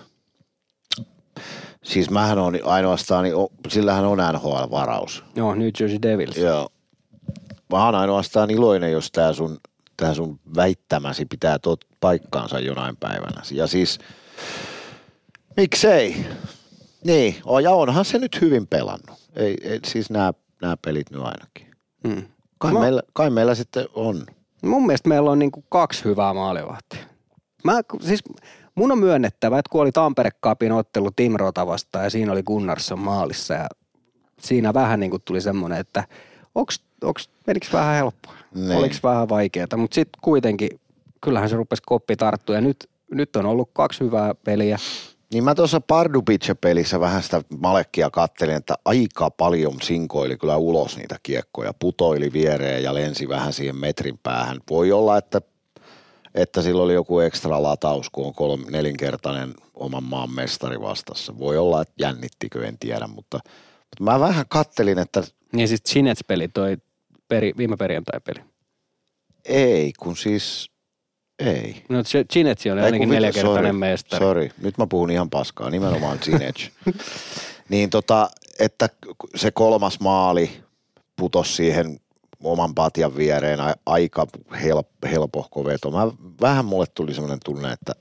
[1.82, 3.34] Siis mähän on ainoastaan, niin
[3.68, 5.24] sillähän on NHL-varaus.
[5.36, 6.36] Joo, New Jersey Devils.
[6.36, 6.68] Joo.
[7.72, 9.58] Mä oon ainoastaan iloinen, jos tää sun,
[10.02, 13.42] tää sun väittämäsi pitää tot paikkaansa jonain päivänä.
[13.50, 13.98] Ja siis,
[15.56, 16.26] miksei?
[17.04, 19.18] Niin, ja onhan se nyt hyvin pelannut.
[19.36, 21.70] Ei, ei siis nämä, nämä pelit nyt ainakin.
[22.04, 22.22] Mm.
[22.58, 24.26] Kai, Mä- meillä, kai meillä sitten on.
[24.62, 27.04] Mun mielestä meillä on niinku kaksi hyvää maalivahtia.
[27.64, 28.22] Mä, siis
[28.74, 32.42] mun on myönnettävä, että kun oli Tampere Cupin ottelu Tim Rota vastaan ja siinä oli
[32.42, 33.66] Gunnarsson maalissa ja
[34.40, 36.04] siinä vähän niin kuin tuli semmoinen, että
[36.54, 36.80] onks,
[37.46, 38.34] menikö vähän helppoa?
[38.54, 38.78] Niin.
[38.78, 40.80] Oliko vähän vaikeaa, mutta sitten kuitenkin
[41.20, 44.78] kyllähän se rupesi koppi tarttua ja nyt, nyt on ollut kaksi hyvää peliä.
[45.32, 51.16] Niin mä tuossa Pardubice-pelissä vähän sitä Malekkia kattelin, että aika paljon sinkoili kyllä ulos niitä
[51.22, 54.58] kiekkoja, putoili viereen ja lensi vähän siihen metrin päähän.
[54.70, 55.40] Voi olla, että,
[56.34, 61.38] että sillä oli joku ekstra lataus, kun on kolm, nelinkertainen oman maan mestari vastassa.
[61.38, 63.40] Voi olla, että jännittikö, en tiedä, mutta,
[63.80, 66.76] mutta mä vähän kattelin, että Niin siis Chinets-peli, toi
[67.34, 68.40] peri, viime perjantai-peli.
[69.44, 70.70] ei, kun siis
[71.38, 71.84] ei.
[71.88, 74.24] No se Chinetsi on ainakin neljäkertainen sorry, mestari.
[74.24, 76.70] Sorry, nyt mä puhun ihan paskaa, nimenomaan Zinedge.
[77.68, 78.88] niin tota, että
[79.34, 80.50] se kolmas maali
[81.16, 82.00] putosi siihen
[82.42, 84.26] oman patjan viereen aika
[84.62, 85.90] help, helpohko veto.
[85.90, 87.92] Mä, vähän mulle tuli semmoinen tunne, että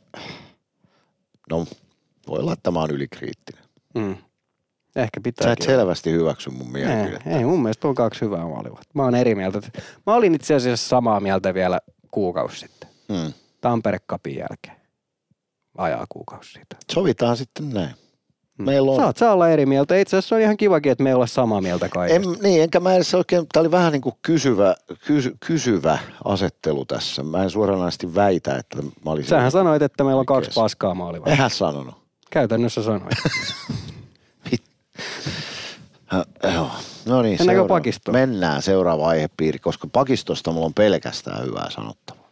[1.49, 1.65] no
[2.27, 3.63] voi olla, että mä oon ylikriittinen.
[3.95, 4.15] Mm.
[4.95, 5.47] Ehkä pitää.
[5.47, 7.30] Sä et selvästi hyväksy mun mielipidettä.
[7.30, 8.91] Ei, ei, mun mielestä on kaksi hyvää maalivahtia.
[8.93, 9.62] Mä oon eri mieltä.
[10.08, 11.80] Mä olin itse asiassa samaa mieltä vielä
[12.12, 12.89] kuukausi sitten.
[13.13, 13.34] Hmm.
[13.62, 14.75] Tampere Cupin jälkeen.
[15.77, 16.75] Ajaa kuukausi siitä.
[16.91, 17.95] Sovitaan sitten näin.
[18.58, 18.65] Mm.
[18.65, 18.97] Meillä on...
[18.97, 19.95] Saat saa olla eri mieltä.
[19.97, 22.43] Itse asiassa on ihan kivakin, että me ei olla samaa mieltä En, kaikesta.
[22.43, 24.75] niin, enkä mä edes oikein, tää oli vähän niin kuin kysyvä,
[25.08, 27.23] kysy, kysyvä asettelu tässä.
[27.23, 29.30] Mä en suoranaisesti väitä, että mä olisin...
[29.30, 30.62] Sähän sanoit, että meillä on kaksi oikeassa.
[30.62, 31.32] paskaa maalivahtia.
[31.32, 31.95] Eihän sanonut.
[32.32, 33.15] Käytännössä sanoit.
[36.13, 36.71] Äh, joo.
[37.05, 37.67] No niin, Mennäänkö seuraava.
[37.67, 38.15] pakistoon?
[38.17, 42.29] Mennään seuraava aihepiiri, koska pakistosta mulla on pelkästään hyvää sanottavaa.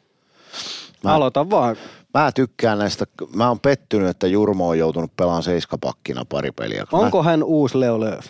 [1.04, 1.76] Mä- Aloita vaan.
[2.14, 6.86] Mä tykkään näistä, mä oon pettynyt, että Jurmo on joutunut pelaamaan seiskapakkina pari peliä.
[6.92, 8.26] Onko hän uusi Leo Lööf?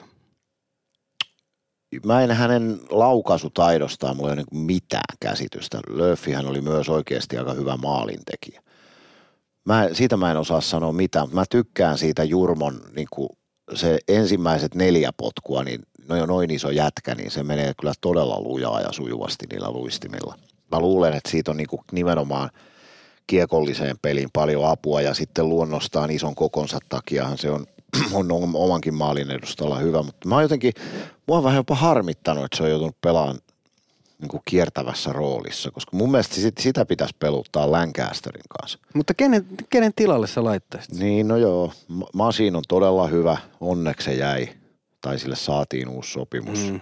[2.05, 5.79] Mä, mä en hänen laukaisutaidostaan, mulla ei ole niin mitään käsitystä.
[5.89, 8.61] Löffihän oli myös oikeasti aika hyvä maalintekijä.
[9.65, 13.29] Mä, siitä mä en osaa sanoa mitään, mutta mä tykkään siitä Jurmon niin kuin
[13.73, 18.41] se ensimmäiset neljä potkua, niin no jo noin iso jätkä, niin se menee kyllä todella
[18.41, 20.35] lujaa ja sujuvasti niillä luistimilla.
[20.71, 22.49] Mä luulen, että siitä on niin kuin nimenomaan
[23.27, 27.65] kiekolliseen peliin paljon apua ja sitten luonnostaan ison kokonsa takiahan se on,
[28.13, 30.73] on omankin maalin edustalla hyvä, mutta mä oon jotenkin,
[31.27, 33.39] mua on vähän jopa harmittanut, että se on joutunut pelaamaan
[34.19, 38.79] niin kuin kiertävässä roolissa, koska mun mielestä sit, sitä pitäisi peluttaa Lancasterin kanssa.
[38.93, 40.93] Mutta kenen, kenen tilalle sä laittaisit?
[40.95, 41.73] Niin, no joo.
[41.87, 43.37] Ma- Masin on todella hyvä.
[43.61, 44.49] Onneksi se jäi.
[45.01, 46.71] Tai sille saatiin uusi sopimus.
[46.71, 46.79] Mm.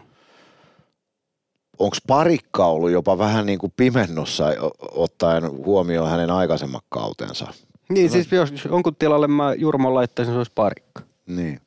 [1.80, 4.46] Onko parikka ollut jopa vähän niin kuin pimennossa
[4.92, 7.48] ottaen huomioon hänen aikaisemmat kautensa?
[7.90, 11.02] Niin siis jos jonkun tilalle mä Jurmon laittaisin, se olisi parikka.
[11.28, 11.62] Niin.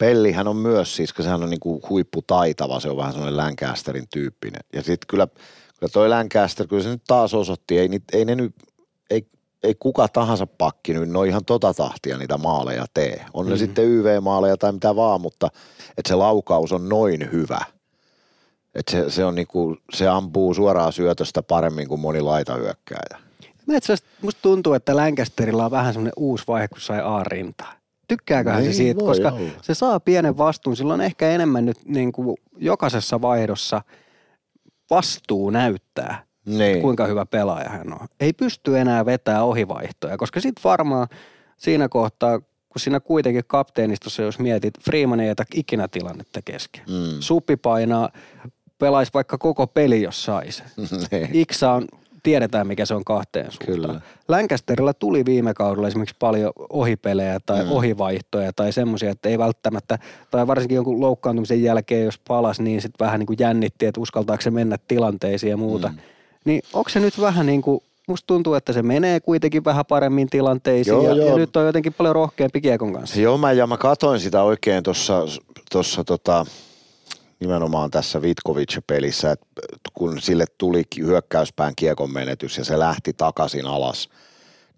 [0.00, 4.08] Pellihän on myös, siis kun sehän on niin kuin huipputaitava, se on vähän semmoinen Lancasterin
[4.12, 4.60] tyyppinen.
[4.72, 5.28] Ja sitten kyllä,
[5.78, 8.54] kyllä toi Lancaster, kyllä se nyt taas osoitti, ei, ei ne nyt,
[9.10, 9.26] ei,
[9.62, 13.24] ei kuka tahansa pakki nyt no ihan tota tahtia niitä maaleja tee.
[13.34, 13.50] On mm.
[13.50, 15.48] ne sitten YV-maaleja tai mitä vaan, mutta
[15.98, 17.60] että se laukaus on noin hyvä.
[18.74, 23.22] Että se, se, on niinku, se ampuu suoraan syötöstä paremmin kuin moni laitahyökkääjä.
[24.22, 27.79] Musta tuntuu, että Lancasterilla on vähän semmoinen uusi vaihe, kun sai A-rintaa
[28.10, 29.50] tykkääköhän niin, se siitä, koska olla.
[29.62, 30.76] se saa pienen vastuun.
[30.76, 33.82] Sillä on ehkä enemmän nyt niin kuin jokaisessa vaihdossa
[34.90, 36.82] vastuu näyttää, niin.
[36.82, 38.06] kuinka hyvä pelaaja hän on.
[38.20, 41.08] Ei pysty enää vetämään ohivaihtoja, koska sitten varmaan
[41.56, 46.84] siinä kohtaa, kun siinä kuitenkin kapteenistossa, jos mietit, Freeman ei jätä ikinä tilannetta kesken.
[46.88, 47.20] Mm.
[47.20, 48.10] Suppi painaa,
[48.78, 50.62] pelaisi vaikka koko peli, jos saisi.
[51.10, 51.28] Niin.
[51.32, 51.86] Iksa on
[52.22, 53.76] tiedetään, mikä se on kahteen suuntaan.
[53.76, 54.00] Kyllä.
[54.28, 57.72] Lancasterilla tuli viime kaudella esimerkiksi paljon ohipelejä tai mm.
[57.72, 59.98] ohivaihtoja tai semmoisia, että ei välttämättä,
[60.30, 64.42] tai varsinkin jonkun loukkaantumisen jälkeen, jos palas, niin sitten vähän niin kuin jännitti, että uskaltaako
[64.42, 65.88] se mennä tilanteisiin ja muuta.
[65.88, 65.98] Mm.
[66.44, 70.28] Niin onko se nyt vähän niin kuin, musta tuntuu, että se menee kuitenkin vähän paremmin
[70.30, 71.28] tilanteisiin joo, ja, joo.
[71.28, 73.20] ja, nyt on jotenkin paljon rohkeampi kiekon kanssa.
[73.20, 75.26] Joo, mä, ja mä katoin sitä oikein tuossa
[75.70, 76.46] tossa, tota,
[77.40, 84.08] nimenomaan tässä Vitkovic-pelissä, että kun sille tuli hyökkäyspään kiekon menetys ja se lähti takaisin alas,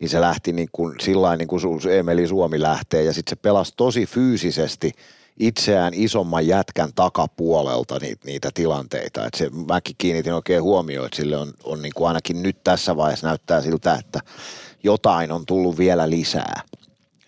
[0.01, 3.73] niin se lähti niin kuin, sillä niin kuin Emeli Suomi lähtee ja sitten se pelasi
[3.77, 4.93] tosi fyysisesti
[5.41, 9.27] itseään isomman jätkän takapuolelta niitä, niitä tilanteita.
[9.27, 12.97] Et se, mäkin kiinnitin oikein huomioon, että sille on, on niin kuin ainakin nyt tässä
[12.97, 14.21] vaiheessa näyttää siltä, että
[14.83, 16.63] jotain on tullut vielä lisää.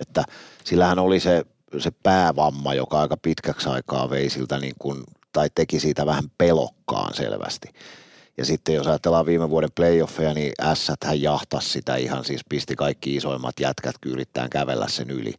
[0.01, 0.25] Että
[0.65, 1.45] sillähän oli se,
[1.79, 7.15] se päävamma, joka aika pitkäksi aikaa vei siltä niin kuin tai teki siitä vähän pelokkaan
[7.15, 7.69] selvästi.
[8.37, 12.77] Ja sitten jos ajatellaan viime vuoden playoffeja, niin S hän jahtasi sitä ihan siis pisti
[12.77, 15.35] kaikki isoimmat jätkät yrittää kävellä sen yli.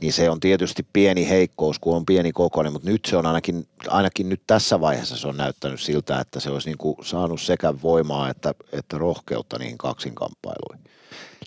[0.00, 3.68] Niin se on tietysti pieni heikkous, kun on pieni kokoinen, mutta nyt se on ainakin,
[3.88, 7.74] ainakin nyt tässä vaiheessa se on näyttänyt siltä, että se olisi niin kuin saanut sekä
[7.82, 10.84] voimaa että, että rohkeutta niihin kaksinkamppailuihin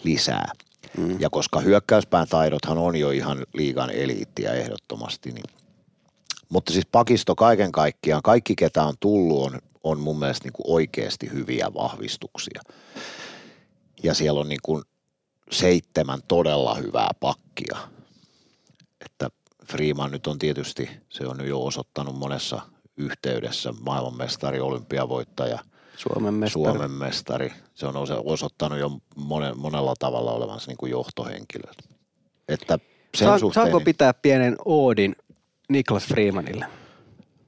[0.04, 0.52] lisää.
[0.98, 1.20] Mm.
[1.20, 5.46] Ja koska hyökkäyspään taidothan on jo ihan liigan eliittiä ehdottomasti, niin
[6.54, 10.76] mutta siis pakisto kaiken kaikkiaan, kaikki ketä on tullut on, on mun mielestä niin kuin
[10.76, 12.62] oikeasti hyviä vahvistuksia.
[14.04, 14.84] Ja siellä on niin kuin
[15.52, 17.78] seitsemän todella hyvää pakkia.
[19.06, 19.30] Että
[19.66, 22.62] Freeman nyt on tietysti, se on jo osoittanut monessa
[22.98, 25.60] yhteydessä maailmanmestari, olympiavoittaja,
[25.98, 26.64] Suomen mestari.
[26.64, 27.54] Suomen mestari.
[27.76, 27.94] Se on
[28.26, 31.72] osoittanut jo monen, monella tavalla olevansa niin kuin johtohenkilö.
[32.48, 32.80] Että
[33.16, 35.16] sen Saan, suhteen, saanko pitää pienen oodin
[35.74, 36.66] Niklas Freemanille.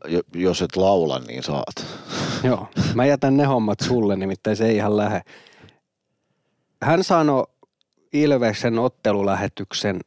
[0.07, 1.85] Jo, jos et laula, niin saat.
[2.43, 5.21] Joo, mä jätän ne hommat sulle, nimittäin se ei ihan lähe.
[6.81, 7.47] Hän sanoi
[8.13, 9.99] Ilveksen ottelulähetyksen,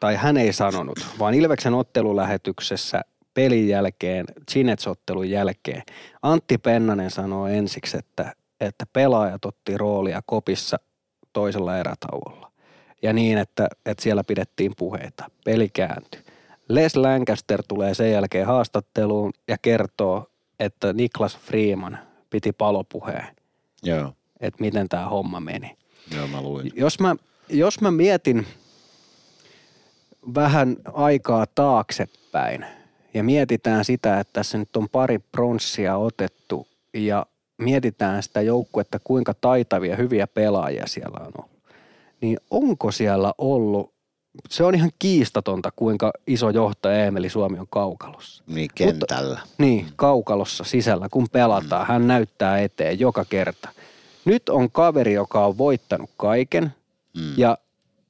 [0.00, 3.00] tai hän ei sanonut, vaan Ilveksen ottelulähetyksessä
[3.34, 5.82] pelin jälkeen, Chinets-ottelun jälkeen,
[6.22, 10.76] Antti Pennanen sanoi ensiksi, että, että pelaajat otti roolia kopissa
[11.32, 12.52] toisella erätauolla.
[13.02, 15.24] Ja niin, että, että siellä pidettiin puheita.
[15.44, 16.27] Peli kääntyi.
[16.68, 20.26] Les Lancaster tulee sen jälkeen haastatteluun ja kertoo,
[20.60, 21.98] että Niklas Freeman
[22.30, 23.36] piti palopuheen.
[23.82, 24.12] Joo.
[24.40, 25.76] Että miten tämä homma meni.
[26.16, 26.72] Joo, mä luin.
[26.76, 27.16] Jos mä,
[27.48, 28.46] jos mä mietin
[30.34, 32.64] vähän aikaa taaksepäin
[33.14, 37.26] ja mietitään sitä, että tässä nyt on pari pronssia otettu ja
[37.58, 41.50] mietitään sitä joukkuetta, kuinka taitavia, hyviä pelaajia siellä on ollut,
[42.20, 43.97] niin onko siellä ollut
[44.48, 48.44] se on ihan kiistatonta, kuinka iso johtaja Emeli Suomi on kaukalossa.
[48.46, 49.38] Niin, kentällä.
[49.40, 51.82] Mutta, niin, kaukalossa sisällä, kun pelataan.
[51.82, 51.88] Mm.
[51.92, 53.68] Hän näyttää eteen joka kerta.
[54.24, 56.74] Nyt on kaveri, joka on voittanut kaiken.
[57.16, 57.34] Mm.
[57.36, 57.58] Ja,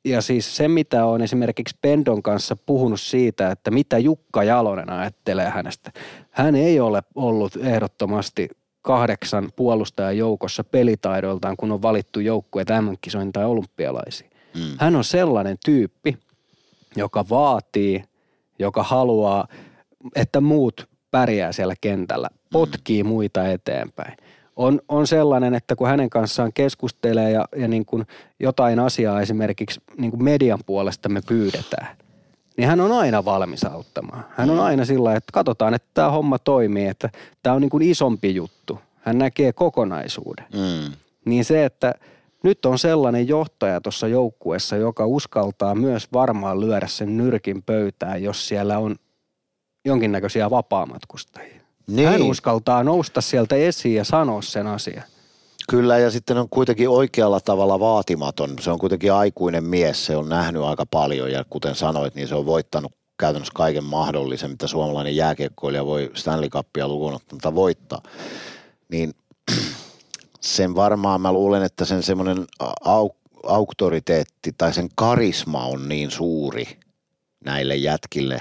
[0.05, 5.49] ja siis se, mitä on esimerkiksi Pendon kanssa puhunut siitä, että mitä Jukka Jalonen ajattelee
[5.49, 5.93] hänestä.
[6.31, 8.49] Hän ei ole ollut ehdottomasti
[8.83, 14.28] kahdeksan puolustajan joukossa pelitaidoiltaan, kun on valittu joukkue MM-kisoihin tai olympialaisiin.
[14.55, 14.77] Mm.
[14.79, 16.19] Hän on sellainen tyyppi,
[16.97, 18.05] joka vaatii,
[18.59, 19.49] joka haluaa,
[20.15, 23.09] että muut pärjää siellä kentällä, potkii mm.
[23.09, 24.17] muita eteenpäin.
[24.57, 28.07] On, on sellainen, että kun hänen kanssaan keskustelee ja, ja niin kuin
[28.41, 31.97] jotain asiaa esimerkiksi niin kuin median puolesta me pyydetään,
[32.57, 34.25] niin hän on aina valmis auttamaan.
[34.37, 34.63] Hän on mm.
[34.63, 37.11] aina sillä että katsotaan, että tämä homma toimii, että
[37.43, 38.79] tämä on niin kuin isompi juttu.
[39.01, 40.47] Hän näkee kokonaisuuden.
[40.53, 40.93] Mm.
[41.25, 41.95] Niin se, että–
[42.43, 48.49] nyt on sellainen johtaja tuossa joukkueessa, joka uskaltaa myös varmaan lyödä sen nyrkin pöytään, jos
[48.49, 48.97] siellä on
[49.85, 51.61] jonkinnäköisiä vapaamatkustajia.
[51.87, 52.09] Niin.
[52.09, 55.05] Hän uskaltaa nousta sieltä esiin ja sanoa sen asian.
[55.71, 58.55] Kyllä, ja sitten on kuitenkin oikealla tavalla vaatimaton.
[58.61, 62.35] Se on kuitenkin aikuinen mies, se on nähnyt aika paljon, ja kuten sanoit, niin se
[62.35, 68.03] on voittanut käytännössä kaiken mahdollisen, mitä suomalainen jääkiekkoilija voi Stanley Cupia lukuun ottamatta voittaa.
[68.89, 69.15] Niin
[70.41, 72.45] sen varmaan mä luulen, että sen semmoinen
[72.85, 73.11] au,
[73.43, 76.79] auktoriteetti tai sen karisma on niin suuri
[77.45, 78.41] näille jätkille,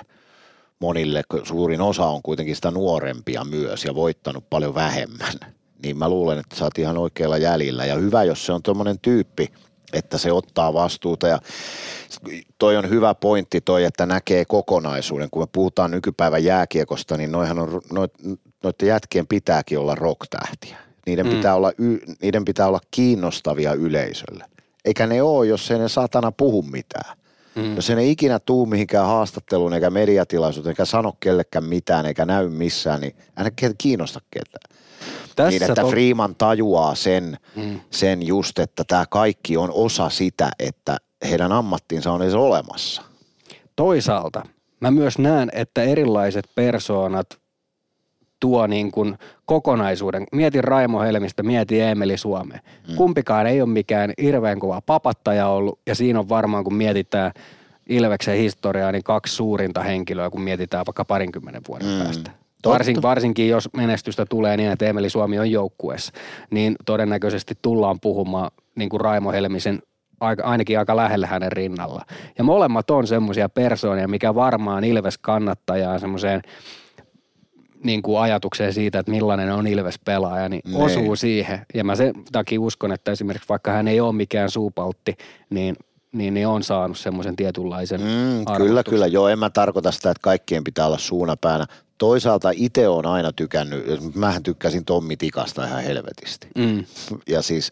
[0.80, 5.34] monille, suurin osa on kuitenkin sitä nuorempia myös ja voittanut paljon vähemmän.
[5.84, 9.00] Niin mä luulen, että sä oot ihan oikealla jäljellä ja hyvä, jos se on tuommoinen
[9.00, 9.54] tyyppi,
[9.94, 11.40] että se ottaa vastuuta ja
[12.58, 15.30] toi on hyvä pointti toi, että näkee kokonaisuuden.
[15.32, 18.14] Kun me puhutaan nykypäivän jääkiekosta, niin noihan on, noit,
[18.64, 20.87] noiden jätkien pitääkin olla rocktähtiä.
[21.08, 21.32] Niiden, mm.
[21.32, 21.72] pitää olla,
[22.22, 24.46] niiden pitää olla kiinnostavia yleisölle.
[24.86, 27.18] Eikä ne ole, jos ei ne satana puhu mitään.
[27.56, 27.76] Mm.
[27.76, 32.50] Jos ei ne ikinä tuu mihinkään haastatteluun eikä mediatilaisuuteen, eikä sano kellekään mitään eikä näy
[32.50, 34.78] missään, niin hän kiinnosta ketään.
[35.36, 35.90] Tässä niin, että to...
[35.90, 37.80] Freeman tajuaa sen, mm.
[37.92, 40.98] sen just, että tämä kaikki on osa sitä, että
[41.30, 43.02] heidän ammattinsa on edes olemassa.
[43.76, 44.44] Toisaalta
[44.80, 47.28] mä myös näen, että erilaiset persoonat
[48.40, 50.24] tuo niin kuin kokonaisuuden.
[50.32, 52.60] Mietin Raimo Helmistä, mietin Emeli Suome.
[52.88, 52.96] Mm.
[52.96, 57.32] Kumpikaan ei ole mikään hirveän kova papattaja ollut ja siinä on varmaan kun mietitään
[57.90, 62.04] Ilveksen historiaa, niin kaksi suurinta henkilöä, kun mietitään vaikka parinkymmenen vuoden mm.
[62.04, 62.32] päästä.
[62.66, 66.14] Varsin, varsinkin jos menestystä tulee niin, että Emeli Suomi on joukkueessa,
[66.50, 69.82] niin todennäköisesti tullaan puhumaan niin kuin Raimo Helmisen
[70.20, 72.06] aika, ainakin aika lähellä hänen rinnalla.
[72.38, 76.42] Ja molemmat on semmoisia persoonia, mikä varmaan Ilves kannattajaa semmoiseen
[77.84, 80.84] niin kuin ajatukseen siitä, että millainen on Ilves-pelaaja, niin ne.
[80.84, 81.66] osuu siihen.
[81.74, 85.16] Ja mä sen takia uskon, että esimerkiksi vaikka hän ei ole mikään suupaltti,
[85.50, 85.76] niin
[86.12, 89.08] niin, niin on saanut semmoisen tietynlaisen mm, Kyllä, kyllä.
[89.08, 91.66] Joo, en mä tarkoita sitä, että kaikkien pitää olla suunapäänä.
[91.98, 96.48] Toisaalta itse on aina tykännyt, mähän tykkäsin Tommi Tikasta ihan helvetisti.
[96.56, 96.86] Mm.
[97.34, 97.72] Ja siis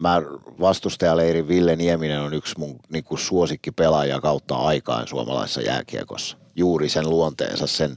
[0.00, 0.22] mä
[0.60, 6.36] vastustajaleirin Ville Nieminen on yksi mun niin kuin suosikkipelaaja kautta aikaan suomalaisessa jääkiekossa.
[6.56, 7.94] Juuri sen luonteensa, sen,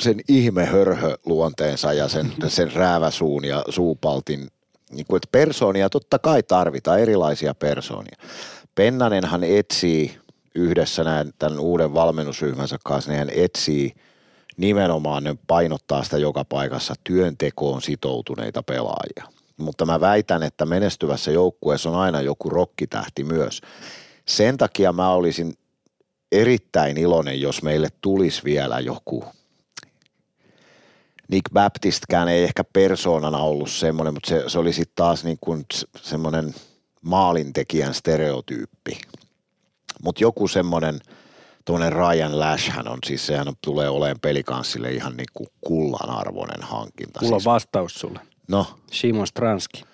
[0.00, 4.48] sen ihmehörhö luonteensa ja sen, sen rääväsuun ja suupaltin.
[4.90, 8.16] Niin kuin, että persoonia totta kai tarvitaan, erilaisia persoonia.
[8.74, 10.18] Pennanenhan etsii
[10.54, 13.92] yhdessä näin, tämän uuden valmennusryhmänsä kanssa, niin hän etsii
[14.56, 19.24] nimenomaan, ne painottaa sitä joka paikassa, työntekoon sitoutuneita pelaajia.
[19.56, 23.60] Mutta mä väitän, että menestyvässä joukkueessa on aina joku rokkitähti myös.
[24.28, 25.54] Sen takia mä olisin
[26.32, 29.24] erittäin iloinen, jos meille tulisi vielä joku
[31.28, 35.66] Nick Baptistkään ei ehkä persoonana ollut semmoinen, mutta se, se oli sitten taas niin kuin
[35.96, 36.54] semmoinen–
[37.02, 39.00] maalintekijän stereotyyppi.
[40.02, 41.00] Mutta joku semmoinen,
[41.64, 46.10] tuollainen Ryan Lash, hän on siis, sehän on, tulee olemaan pelikanssille ihan niin kuin kullan
[46.10, 47.20] arvoinen hankinta.
[47.22, 47.46] Mulla siis.
[47.46, 48.20] on vastaus sulle.
[48.48, 48.66] No?
[48.92, 49.84] Simon Stranski.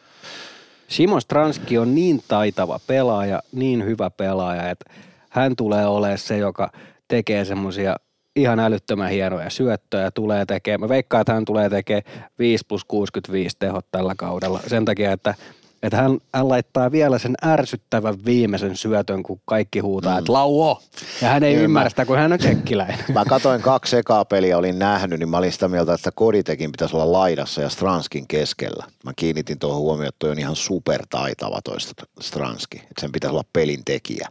[0.89, 4.91] Simon Stranski on niin taitava pelaaja, niin hyvä pelaaja, että
[5.31, 6.73] hän tulee olemaan se, joka
[7.09, 7.97] tekee semmoisia
[8.37, 10.81] ihan älyttömän hienoja syöttöjä tulee tekemään.
[10.81, 12.03] Mä veikkaan, että hän tulee tekemään
[12.39, 15.35] 5 plus 65 tehot tällä kaudella sen takia, että
[15.83, 20.19] että hän, hän laittaa vielä sen ärsyttävän viimeisen syötön, kun kaikki huutaa, mm.
[20.19, 20.83] että lauo.
[21.23, 23.05] Ja hän ei niin ymmärrä sitä, kun hän on tsekkiläinen.
[23.15, 26.97] Mä katoin kaksi ekaa peliä, olin nähnyt, niin mä olin sitä mieltä, että Koditekin pitäisi
[26.97, 28.85] olla laidassa ja Stranskin keskellä.
[29.05, 32.79] Mä kiinnitin tuohon huomioon, että toi on ihan supertaitava toista Stranski.
[32.79, 34.29] Että sen pitäisi olla pelin tekijä.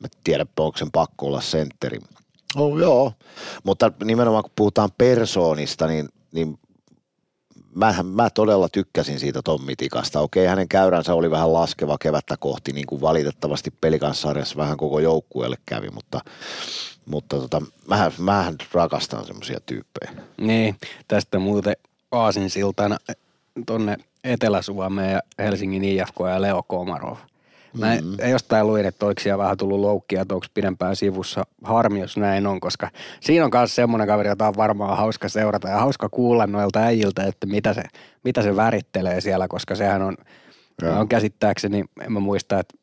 [0.00, 1.98] Mä tiedän, onko sen pakko olla sentteri.
[2.56, 3.12] Oh, joo,
[3.64, 6.58] mutta nimenomaan kun puhutaan persoonista, niin, niin
[7.74, 10.20] mä, mä todella tykkäsin siitä Tommi Tikasta.
[10.20, 15.56] Okei, hänen käyränsä oli vähän laskeva kevättä kohti, niin kuin valitettavasti pelikanssarjassa vähän koko joukkueelle
[15.66, 16.20] kävi, mutta,
[17.06, 20.12] mutta tota, mähän, mähän rakastan semmoisia tyyppejä.
[20.40, 20.76] Niin,
[21.08, 21.76] tästä muuten
[22.10, 22.98] Aasinsiltana
[23.66, 27.16] tonne Etelä-Suomeen ja Helsingin IFK ja Leo Komarov–
[27.78, 28.30] Mä mm-hmm.
[28.30, 31.44] jostain luin, että oliko siellä vähän tullut loukkia, että onko pidempään sivussa.
[31.64, 35.68] Harmi, jos näin on, koska siinä on myös semmoinen kaveri, jota on varmaan hauska seurata
[35.68, 37.82] ja hauska kuulla noilta äijiltä, että mitä se,
[38.24, 40.16] mitä se värittelee siellä, koska sehän on,
[40.98, 42.74] on käsittääkseni, en mä muista, että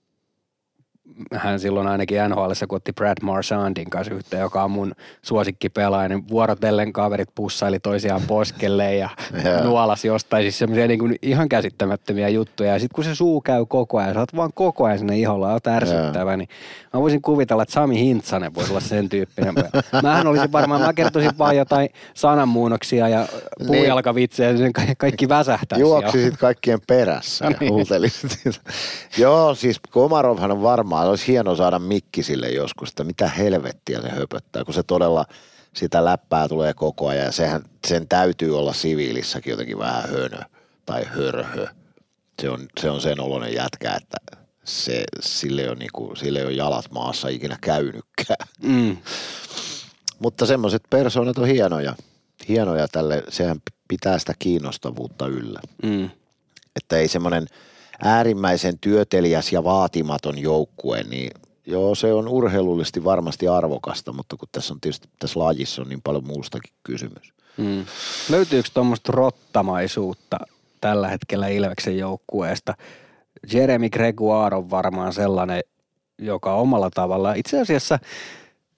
[1.34, 6.30] hän silloin ainakin NHL, kun otti Brad Marchandin kanssa yhteen, joka on mun suosikkipelaaja, niin
[6.30, 9.10] vuorotellen kaverit pussaili toisiaan poskelle ja
[9.46, 9.63] yeah.
[9.63, 12.73] nuolasi jostain siis semmoisia niin kuin ihan käsittämättömiä juttuja.
[12.73, 15.54] Ja sitten kun se suu käy koko ajan, sä oot vaan koko ajan sinne iholla,
[15.54, 16.38] oot ärsyttävä, yeah.
[16.38, 16.50] niin
[16.94, 19.54] mä voisin kuvitella, että Sami Hintsanen voisi olla sen tyyppinen.
[20.04, 23.67] Mähän olisin varmaan, mä kertoisin vaan jotain sananmuunnoksia ja niin.
[23.67, 25.81] puujalkavitsejä, niin kaikki väsähtäisi.
[25.81, 28.54] Juoksisit kaikkien perässä ja niin.
[29.17, 34.10] Joo, siis Komarovhan on varmaan olisi hieno saada mikki sille joskus, että mitä helvettiä se
[34.10, 35.25] höpöttää, kun se todella
[35.73, 40.39] sitä läppää tulee koko ajan ja sehän, sen täytyy olla siviilissäkin jotenkin vähän hönö
[40.85, 41.67] tai hörhö.
[42.41, 44.17] Se on, se on sen oloinen jätkä, että
[44.63, 48.47] se, sille, ei ole niinku, sille ei ole jalat maassa ikinä käynytkään.
[48.63, 48.97] Mm.
[50.19, 51.95] Mutta semmoiset persoonat on hienoja.
[52.47, 55.60] Hienoja tälle, sehän pitää sitä kiinnostavuutta yllä.
[55.83, 56.10] Mm.
[56.75, 57.47] Että ei semmoinen
[58.04, 61.31] äärimmäisen työteliäs ja vaatimaton joukkue, niin
[61.65, 66.02] joo, se on urheilullisesti varmasti arvokasta, mutta kun tässä on tietysti tässä lajissa on niin
[66.02, 67.33] paljon muustakin kysymys.
[67.58, 67.85] Mm.
[68.29, 70.39] Löytyykö tuommoista rottamaisuutta
[70.81, 72.73] tällä hetkellä Ilveksen joukkueesta?
[73.54, 75.62] Jeremy Gregoire on varmaan sellainen,
[76.17, 78.00] joka omalla tavalla, itse asiassa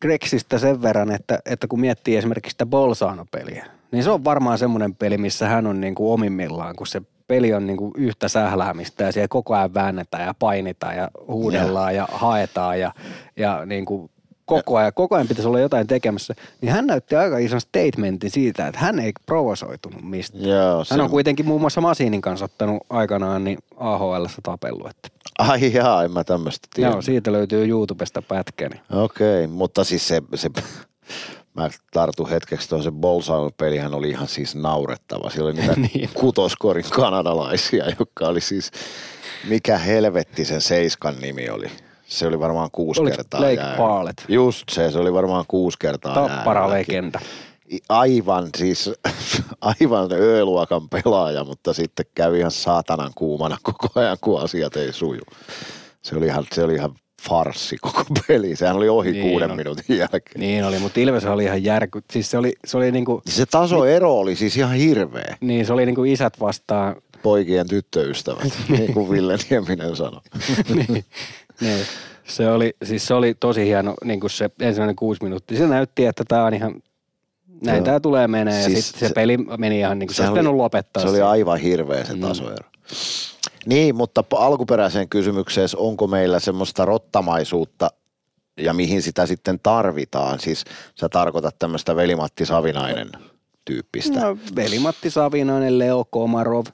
[0.02, 4.96] Greksistä sen verran, että, että kun miettii esimerkiksi sitä Bolsano-peliä, niin se on varmaan semmoinen
[4.96, 7.02] peli, missä hän on niin kuin omimmillaan, kun se
[7.32, 11.96] peli on niin kuin yhtä sähläämistä ja siellä koko ajan väännetään ja painitaan ja huudellaan
[11.96, 12.94] ja, ja haetaan ja,
[13.38, 14.10] ja niin kuin
[14.46, 18.68] koko ajan, koko ajan pitäisi olla jotain tekemässä, niin hän näytti aika ison statementin siitä,
[18.68, 20.44] että hän ei provosoitunut mistään.
[20.44, 24.90] Joo, hän on kuitenkin muun muassa Masinin kanssa ottanut aikanaan niin AHL tapellut.
[24.90, 25.10] Että.
[25.40, 26.92] Ai jaa, en mä tämmöistä tiedä.
[26.92, 28.70] Joo, siitä löytyy YouTubesta pätkä.
[28.70, 28.82] Niin.
[29.04, 30.50] Okei, okay, mutta siis se, se
[31.54, 35.30] mä tartun hetkeksi tuohon se Bolsanon pelihän oli ihan siis naurettava.
[35.30, 36.10] Siellä oli niitä niin.
[36.14, 38.72] kutoskorin kanadalaisia, jotka oli siis,
[39.48, 41.72] mikä helvetti sen seiskan nimi oli.
[42.06, 43.78] Se oli varmaan kuusi Oliko kertaa Blake.
[43.78, 44.22] Barlett?
[44.28, 47.20] Just se, se oli varmaan kuusi kertaa Tappara legenda.
[47.90, 48.92] Aivan siis,
[49.62, 55.22] aivan Ö-luokan pelaaja, mutta sitten kävi ihan saatanan kuumana koko ajan, kun asiat ei suju.
[56.02, 58.56] Se oli ihan, se oli ihan farssi koko peli.
[58.56, 59.58] Sehän oli ohi Niin kuuden on.
[59.58, 60.22] minuutin jälkeen.
[60.38, 62.02] Niin oli, mutta Ilves oli ihan järky.
[62.14, 65.38] Siis se oli, se oli niinku, Se tasoero oli siis ihan hirveä.
[65.42, 66.96] niin se oli niinku isät vastaan.
[67.24, 70.22] Poikien tyttöystävät, niin kuin Ville Nieminen sanoi.
[70.76, 71.06] niin,
[71.62, 71.86] niin.
[72.24, 75.58] Se oli, siis se oli tosi hieno, niin kuin se ensimmäinen kuusi minuuttia.
[75.58, 76.76] Se näytti, että tämä on ihan,
[77.66, 77.86] näin Joo.
[77.86, 78.62] tämä tulee menee.
[78.62, 81.04] Ja Siis sitten se, se- peli meni ihan niin kuin se olisi pitänyt oli- lopettaa.
[81.04, 82.20] Se oli aivan hirveä se Mm.
[83.66, 87.90] Niin, mutta alkuperäiseen kysymykseen, onko meillä semmoista rottamaisuutta
[88.58, 90.40] ja mihin sitä sitten tarvitaan?
[90.40, 90.64] Siis
[91.00, 93.10] sä tarkoitat tämmöistä Velimatti Savinainen
[93.66, 94.20] tyyppistä.
[94.20, 96.66] No, Veli-Matti Savinainen, Leo Komarov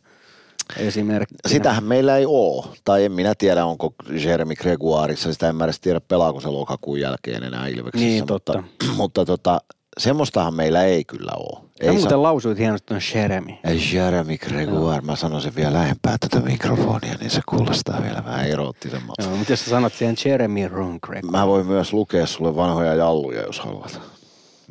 [0.78, 1.36] esimerkki.
[1.48, 5.80] Sitähän meillä ei ole, tai en minä tiedä, onko Jeremy Gregoirissa, sitä en mä edes
[5.80, 8.08] tiedä, pelaako se lokakuun jälkeen enää Ilveksissä.
[8.08, 8.64] Niin, mutta, totta.
[8.98, 9.62] mutta tota,
[9.98, 11.67] semmoistahan meillä ei kyllä ole.
[11.82, 13.54] Sä Ei muuten sa- lausuit hienosti tuon Jeremy.
[13.94, 19.24] Jeremy Gregoire, mä sanon sen vielä lähempää tätä mikrofonia, niin se kuulostaa vielä vähän eroottisemmalta.
[19.24, 23.42] Joo, mutta jos sä sanot siihen Jeremy Runkrek, Mä voin myös lukea sulle vanhoja jalluja,
[23.42, 24.02] jos haluat.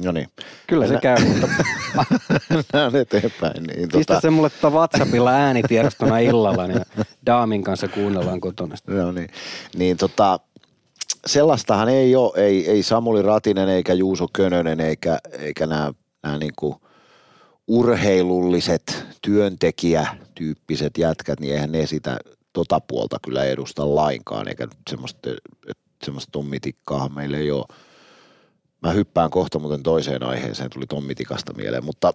[0.04, 0.28] No niin,
[0.66, 1.48] kyllä se käy, mutta
[2.50, 3.62] mennään eteenpäin.
[3.62, 6.80] Niin, pistä tota, se mulle tota WhatsAppilla äänitiedostona illalla, niin
[7.26, 8.76] Daamin kanssa kuunnellaan kotona.
[8.86, 9.28] No niin,
[9.76, 10.40] niin tota,
[11.26, 15.92] sellaistahan ei ole, ei, ei Samuli Ratinen eikä Juuso Könönen eikä, eikä nämä,
[16.22, 16.80] nämä niinku
[17.66, 22.18] urheilulliset työntekijätyyppiset jätkät, niin eihän ne sitä
[22.52, 25.30] tota puolta kyllä edusta lainkaan, eikä semmoista,
[26.04, 27.64] semmoista tommitikkaahan meillä ei ole.
[28.82, 32.12] Mä hyppään kohta muuten toiseen aiheeseen, tuli tommitikasta mieleen, mutta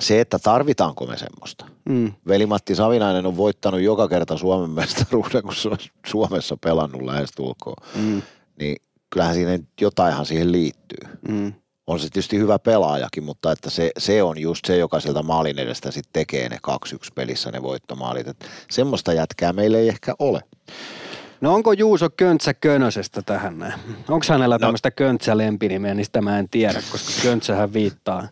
[0.00, 2.12] se, että tarvitaanko me semmoista, Mm.
[2.28, 5.76] Veli-Matti Savinainen on voittanut joka kerta Suomen mestaruuden, kun se on
[6.06, 7.76] Suomessa pelannut lähestulkoon.
[7.94, 8.22] Mm.
[8.58, 8.76] Niin
[9.10, 11.08] kyllähän siinä jotainhan siihen liittyy.
[11.28, 11.52] Mm.
[11.92, 15.58] On se tietysti hyvä pelaajakin, mutta että se, se on just se, joka sieltä maalin
[15.58, 18.28] edestä sitten tekee ne 2-1 pelissä ne voittomaalit.
[18.28, 20.42] Et semmoista jätkää meillä ei ehkä ole.
[21.40, 23.80] No onko Juuso Köntsä Könösestä tähän näin?
[24.08, 24.58] Onko hänellä No.
[24.58, 28.28] tämmöistä Köntsä lempinimeä, niin sitä mä en tiedä, koska Köntsähän viittaa.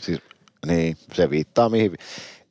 [0.00, 0.20] Siis,
[0.66, 1.94] niin, se viittaa mihin.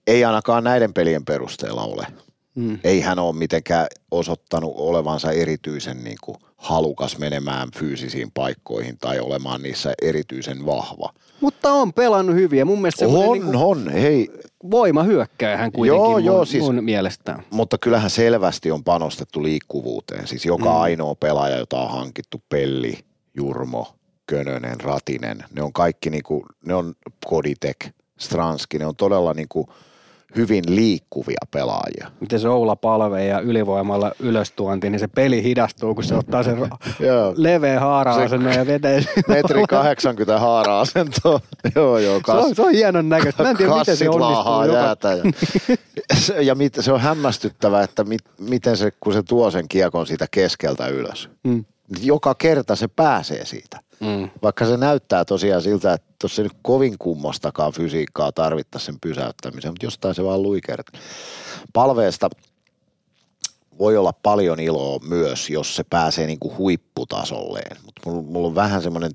[0.07, 2.07] Ei ainakaan näiden pelien perusteella ole.
[2.55, 2.79] Mm.
[2.83, 9.61] Ei hän ole mitenkään osoittanut olevansa erityisen niin kuin, halukas menemään fyysisiin paikkoihin tai olemaan
[9.61, 11.13] niissä erityisen vahva.
[11.41, 14.29] Mutta on pelannut hyvin ja mun mielestä On, niinku on, hei.
[14.71, 17.43] voimahyökkäjä hän kuitenkin Joo, mun, joo, siis- mun mielestään.
[17.51, 20.27] Mutta kyllähän selvästi on panostettu liikkuvuuteen.
[20.27, 20.81] Siis joka Mm.
[20.81, 22.99] ainoa pelaaja, jota on hankittu, Pelli,
[23.37, 23.95] Jurmo,
[24.27, 26.93] Könönen, Ratinen, ne on kaikki niinku, ne on
[27.25, 27.77] Koditek,
[28.19, 29.69] Stranski, ne on todella niinku
[30.35, 32.11] hyvin liikkuvia pelaajia.
[32.19, 36.57] Miten se Oula palvee ja ylivoimalla ylöstuonti, niin se peli hidastuu, kun se ottaa sen
[36.99, 37.33] Joo.
[37.37, 39.13] leveä haara Se- asennon ja vetää sen.
[39.27, 41.39] Metri 80 haara-asentoa.
[41.75, 42.17] joo, joo.
[42.17, 43.43] Se Kas, on, se on hienon näköistä.
[43.43, 44.73] Mä en tiedä, miten se onnistuu.
[44.73, 45.09] Jäätä.
[45.11, 45.23] Ja,
[46.13, 50.07] se, ja mit, se on hämmästyttävää, että mit, miten se, kun se tuo sen kiekon
[50.07, 51.29] siitä keskeltä ylös.
[51.43, 51.65] Mm.
[52.01, 53.79] Joka kerta se pääsee siitä.
[53.99, 54.29] Mm.
[54.41, 59.73] Vaikka se näyttää tosiaan siltä, että tuossa ei nyt kovin kummostakaan fysiikkaa tarvittaisi sen pysäyttämiseen,
[59.73, 61.01] mutta jostain se vaan luikertaa.
[61.73, 62.29] Palveesta
[63.79, 67.77] voi olla paljon iloa myös, jos se pääsee niinku huipputasolleen.
[67.85, 69.11] Mutta mulla, mulla on vähän semmoinen,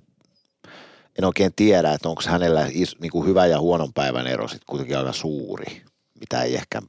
[1.18, 4.99] en oikein tiedä, että onko hänellä is, niinku hyvä ja huonon päivän ero sitten kuitenkin
[4.99, 5.83] aika suuri,
[6.20, 6.83] mitä ei ehkä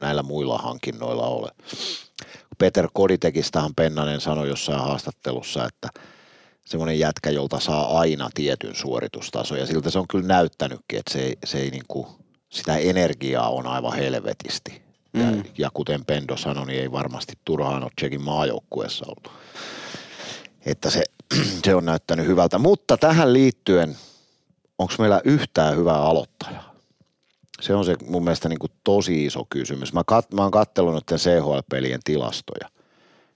[0.00, 1.50] näillä muilla hankinnoilla ole.
[2.60, 5.88] Peter Koditekistahan Pennanen sanoi jossain haastattelussa, että
[6.64, 11.20] semmoinen jätkä, jolta saa aina tietyn suoritustason ja siltä se on kyllä näyttänytkin, että se
[11.20, 12.06] ei, se ei niin kuin,
[12.48, 14.82] sitä energiaa on aivan helvetisti.
[15.14, 15.42] Ja, Mm.
[15.58, 19.40] ja kuten Pendo sanoi, niin ei varmasti turhaan ole Tsekin maajoukkueessa ollut.
[20.66, 21.02] Että se,
[21.64, 22.58] se on näyttänyt hyvältä.
[22.58, 23.96] Mutta tähän liittyen,
[24.78, 26.69] onko meillä yhtään hyvää aloittajaa?
[27.60, 29.92] Se on se mun mielestä niin kuin tosi iso kysymys.
[29.92, 32.68] Mä, kat, mä oon kattellut noiden CHL-pelien tilastoja.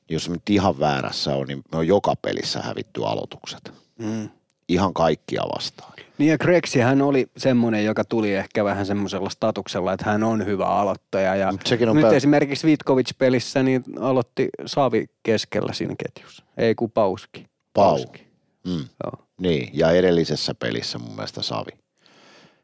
[0.09, 3.72] Jos nyt ihan väärässä on, niin me on joka pelissä hävitty aloitukset.
[3.99, 4.29] Mm.
[4.68, 5.93] Ihan kaikkia vastaan.
[6.18, 10.47] Niin ja Grexi hän oli semmoinen, joka tuli ehkä vähän semmoisella statuksella, että hän on
[10.47, 11.37] hyvä aloittaja.
[11.37, 16.45] Ja sekin on nyt pää- esimerkiksi Vitkovic-pelissä niin aloitti Saavi keskellä siinä ketjussa.
[16.57, 17.47] Ei kun Pauski.
[17.75, 17.85] Pau.
[17.85, 18.27] Pauski.
[18.66, 18.85] Mm.
[19.05, 19.27] Joo.
[19.41, 21.70] Niin, ja edellisessä pelissä mun mielestä Savi.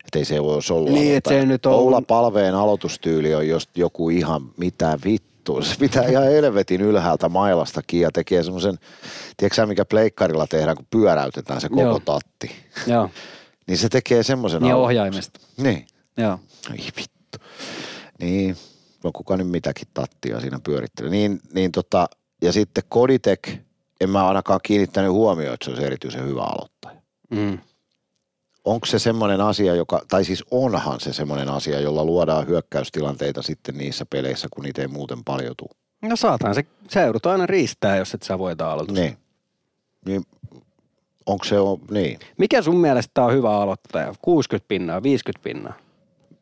[0.05, 3.71] Että ei se olisi ollut Niin, et se nyt on- Oula Palveen aloitustyyli on just
[3.79, 5.63] joku ihan mitä vittu.
[5.63, 8.79] Se pitää ihan helvetin ylhäältä mailasta kiinni ja tekee semmoisen,
[9.37, 12.01] tiedätkö mikä pleikkarilla tehdään, kun pyöräytetään se koko Joo.
[12.01, 12.51] tatti.
[12.87, 13.11] Joo,
[13.67, 14.85] Niin se tekee semmoisen niin aloituksen.
[15.01, 15.41] ohjaimesta.
[15.57, 15.87] Niin.
[16.17, 16.39] Joo.
[16.71, 17.39] Ai vittu.
[18.21, 18.57] Niin,
[19.05, 21.11] no kuka nyt mitäkin tattia siinä pyörittelee.
[21.11, 22.09] Niin, niin tota,
[22.43, 23.49] ja sitten Koditek,
[24.01, 27.01] en mä ainakaan kiinnittänyt huomioon, että se olisi erityisen hyvä aloittaja.
[27.31, 27.59] Mm.
[28.65, 33.79] Onko se semmoinen asia, joka, tai siis onhan se semmoinen asia, jolla luodaan hyökkäystilanteita sitten
[33.79, 35.71] niissä peleissä, kun niitä ei muuten paljon tule.
[36.03, 38.97] No saatan se, se joudut aina riistää, jos et sä voita aloitus.
[38.97, 39.17] Niin.
[40.07, 40.23] niin
[41.27, 44.15] onko se, o- niin, Mikä sun mielestä on hyvä aloittaja?
[44.23, 45.75] 60 pinnaa, 50 pinnaa?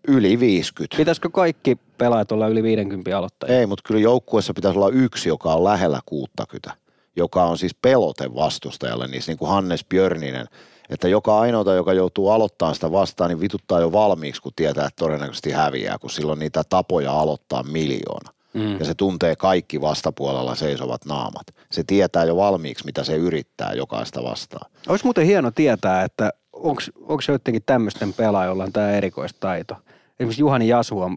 [0.09, 0.97] yli 50.
[0.97, 3.59] Pitäisikö kaikki pelaajat olla yli 50 aloittajia?
[3.59, 6.73] Ei, mutta kyllä joukkueessa pitäisi olla yksi, joka on lähellä 60,
[7.17, 10.47] joka on siis pelote vastustajalle, niin kuin Hannes Björninen,
[10.91, 15.05] että joka ainoata, joka joutuu aloittamaan sitä vastaan, niin vituttaa jo valmiiksi, kun tietää, että
[15.05, 18.33] todennäköisesti häviää, kun silloin niitä tapoja aloittaa miljoona.
[18.55, 18.79] Mm.
[18.79, 21.47] Ja se tuntee kaikki vastapuolella seisovat naamat.
[21.71, 24.71] Se tietää jo valmiiksi, mitä se yrittää jokaista vastaan.
[24.89, 29.75] Olisi muuten hieno tietää, että onko joidenkin tämmöisten pelaajilla on tämä erikoistaito.
[30.21, 31.17] Esimerkiksi Juhani Jasu on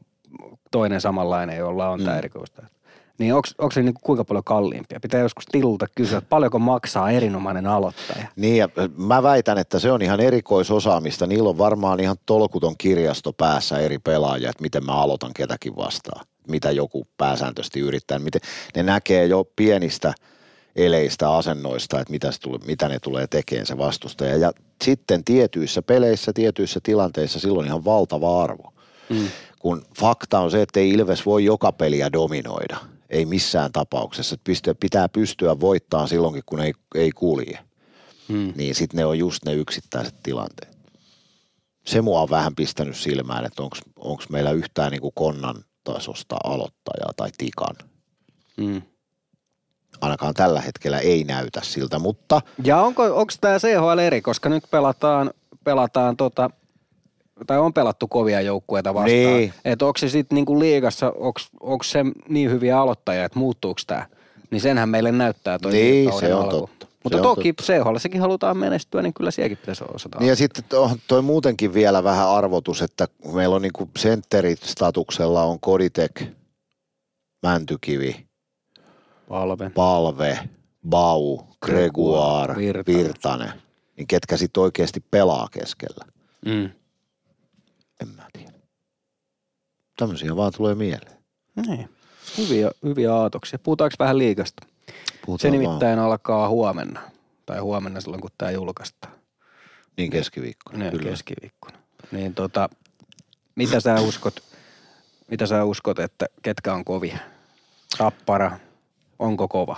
[0.71, 2.17] toinen samanlainen, jolla on tämä Mm.
[2.17, 2.71] erikoistaito.
[3.21, 4.99] Niin onko se niinku kuinka paljon kalliimpia?
[4.99, 8.27] Pitää joskus Tilulta kysyä, että paljonko maksaa erinomainen aloittaja.
[8.35, 11.27] Niin ja mä väitän, että se on ihan erikoisosaamista.
[11.27, 16.25] Niillä on varmaan ihan tolkuton kirjasto päässä eri pelaajia, että miten mä aloitan ketäkin vastaan.
[16.47, 18.19] Mitä joku pääsääntöisesti yrittää.
[18.19, 18.41] Miten,
[18.75, 20.13] ne näkee jo pienistä
[20.75, 24.37] eleistä, asennoista, että mitä, se tulee, mitä ne tulee tekemään se vastustaja.
[24.37, 24.51] Ja
[24.83, 28.73] sitten tietyissä peleissä, tietyissä tilanteissa silloin ihan valtava arvo.
[29.09, 29.27] Mm.
[29.59, 32.77] Kun fakta on se, että ei Ilves voi joka peliä dominoida.
[33.11, 34.35] Ei missään tapauksessa.
[34.35, 37.59] Että pitää pystyä voittamaan silloinkin, kun ei, ei kulje
[38.31, 38.53] Mm.
[38.55, 40.77] niin sitten ne on just ne yksittäiset tilanteet.
[41.85, 43.63] Se mua on vähän pistänyt silmään, että
[43.95, 47.75] onko meillä yhtään niinku konnan tasosta aloittajaa tai tikan.
[48.57, 48.81] Mm.
[50.01, 54.63] Ainakaan tällä hetkellä ei näytä siltä, mutta Ja onko onko tämä CHL eri, koska nyt
[54.71, 55.31] pelataan,
[55.63, 56.49] pelataan tota,
[57.47, 59.13] tai on pelattu kovia joukkueita vastaan.
[59.37, 59.53] Niin.
[59.65, 61.13] Että onko se sitten niinku liigassa,
[61.59, 64.05] onko se niin hyviä aloittajia, että muuttuuko tämä?
[64.51, 66.59] Niin senhän meille näyttää toi Niin, se on alku.
[66.59, 66.87] totta.
[67.03, 70.19] Mutta Se on toki CHL sekin halutaan menestyä, niin kyllä sielläkin pitäisi osata.
[70.19, 75.59] niin ja sitten to, toi muutenkin vielä vähän arvotus, että meillä on niinku sentteristatuksella on
[75.59, 76.21] Koditek,
[77.43, 78.25] Mäntykivi,
[79.29, 79.69] Palve.
[79.69, 80.39] Palve,
[80.89, 82.97] Bau, Gregoire, Virtanen.
[82.97, 83.51] Virtanen,
[83.97, 86.05] niin ketkä sitten oikeasti pelaa keskellä.
[86.45, 86.69] Mm.
[88.01, 88.51] En mä tiedä.
[89.97, 91.17] Tämmöisiä vaan tulee mieleen.
[91.67, 91.89] Niin.
[92.37, 93.59] Hyviä, hyviä aatoksia.
[93.59, 94.65] Puhutaanko vähän liikasta?
[95.25, 95.63] Puhutaan Se vaan.
[95.63, 97.01] nimittäin alkaa huomenna.
[97.45, 99.13] Tai huomenna silloin, kun tämä julkaistaan.
[99.97, 101.09] Niin keskiviikkona, Ne, kyllä.
[101.09, 101.77] keskiviikkona.
[102.11, 102.69] Niin tota,
[103.55, 104.39] mitä sä uskot,
[105.27, 107.17] mitä sä uskot, että ketkä on kovia?
[107.97, 108.59] Tappara,
[109.19, 109.77] onko kova?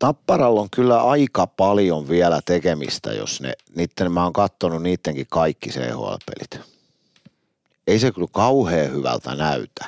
[0.00, 5.70] Tapparalla on kyllä aika paljon vielä tekemistä, jos ne, niitten, mä oon kattonut niittenkin kaikki
[5.70, 6.64] CHL-pelit.
[7.86, 9.84] Ei se kyllä kauhean hyvältä näytä.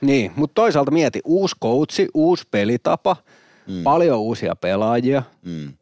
[0.00, 3.16] Niin, mutta toisaalta mieti, uusi coachi, uusi pelitapa,
[3.66, 3.82] Mm.
[3.82, 5.72] paljon uusia pelaajia, Mm.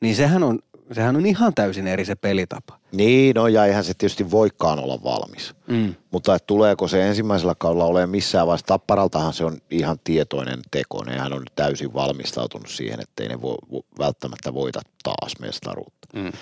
[0.00, 0.58] niin sehän on,
[0.92, 2.77] sehän on ihan täysin eri se pelitapa.
[2.92, 5.54] Niin, no ja eihän se tietysti voikaan olla valmis.
[5.66, 5.94] Mm.
[6.10, 11.04] Mutta että tuleeko se ensimmäisellä kaudella olemaan missään vaiheessa, Tapparaltahan se on ihan tietoinen teko.
[11.04, 16.08] Nehän on täysin valmistautunut siihen, ettei ne vo, vo, välttämättä voita taas mestaruutta.
[16.14, 16.32] Mm.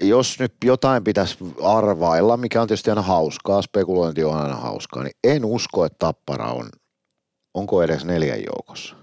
[0.00, 5.16] Jos nyt jotain pitäisi arvailla, mikä on tietysti aina hauskaa, spekulointi on aina hauskaa, niin
[5.24, 6.68] en usko, että Tappara on,
[7.54, 8.96] onko edes neljän joukossa.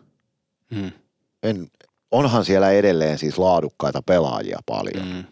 [0.70, 0.92] Mm.
[1.44, 1.68] En,
[2.14, 5.08] onhan siellä edelleen siis laadukkaita pelaajia paljon.
[5.08, 5.24] Mm.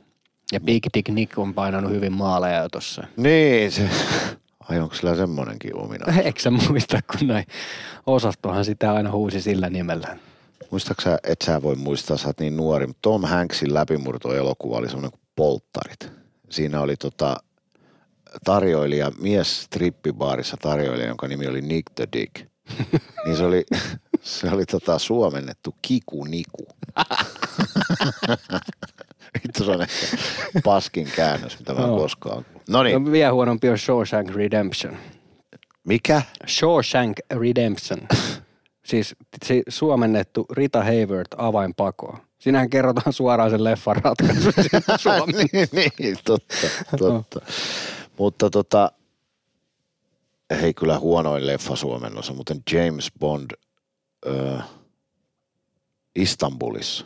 [0.52, 3.04] Ja Big Dick Nick on painanut hyvin maaleja jo tossa.
[3.18, 3.90] Niin, se
[4.70, 6.26] Ai onko sillä semmonenkin ominaisuus?
[6.26, 7.46] Eikö sä muista, kun näin
[8.06, 10.18] osastohan sitä aina huusi sillä nimellä.
[10.72, 14.88] Muistaaksä, sä, et sä voi muistaa, sä oot niin nuori, mutta Tom Hanksin läpimurto-elokuva oli
[14.88, 16.12] semmoinen kuin Polttarit.
[16.50, 17.38] Siinä oli tota,
[18.46, 22.36] tarjoilija, mies strippibaarissa tarjoilija, jonka nimi oli Nick the Dick.
[23.26, 23.66] niin se oli,
[24.22, 26.68] se oli tota suomennettu Kiku Niku.
[29.44, 30.08] Vittu se on ehkä
[30.64, 31.98] paskin käännös, mitä mä Joo.
[31.98, 32.46] koskaan.
[32.70, 34.98] No niin, No, vielä huonompi on Shawshank Redemption.
[35.84, 36.22] mikä?
[36.48, 38.00] Shawshank Redemption.
[38.86, 39.16] siis
[39.46, 42.18] si- suomennettu Rita Hayworth avainpakoon.
[42.40, 45.34] Siinähän kerrotaan suoraan sen leffan ratkaisu siinä Suomi.
[45.72, 46.68] niin, niin, totta,
[46.98, 47.40] totta.
[48.18, 48.92] Mutta tota,
[50.62, 53.52] hei kyllä huonoin leffa suomennos on muuten James Bond
[54.26, 54.58] ö,
[56.16, 57.06] Istanbulissa,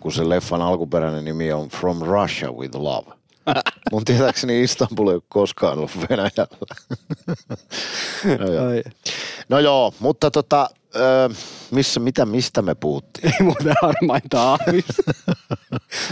[0.00, 3.12] kun se leffan alkuperäinen nimi on From Russia with Love.
[3.92, 6.46] Mun tietääkseni Istanbul ei ole koskaan ollut Venäjällä.
[8.38, 8.82] no, joo.
[9.48, 10.70] No joo, mutta tota,
[11.70, 13.26] missä, mitä, mistä me puhuttiin?
[13.34, 15.02] ei muuten harmainta aavista.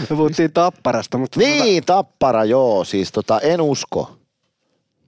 [0.09, 2.83] Me puhuttiin tapparasta, mutta Niin, tappara, joo.
[2.83, 4.17] Siis tota, en usko.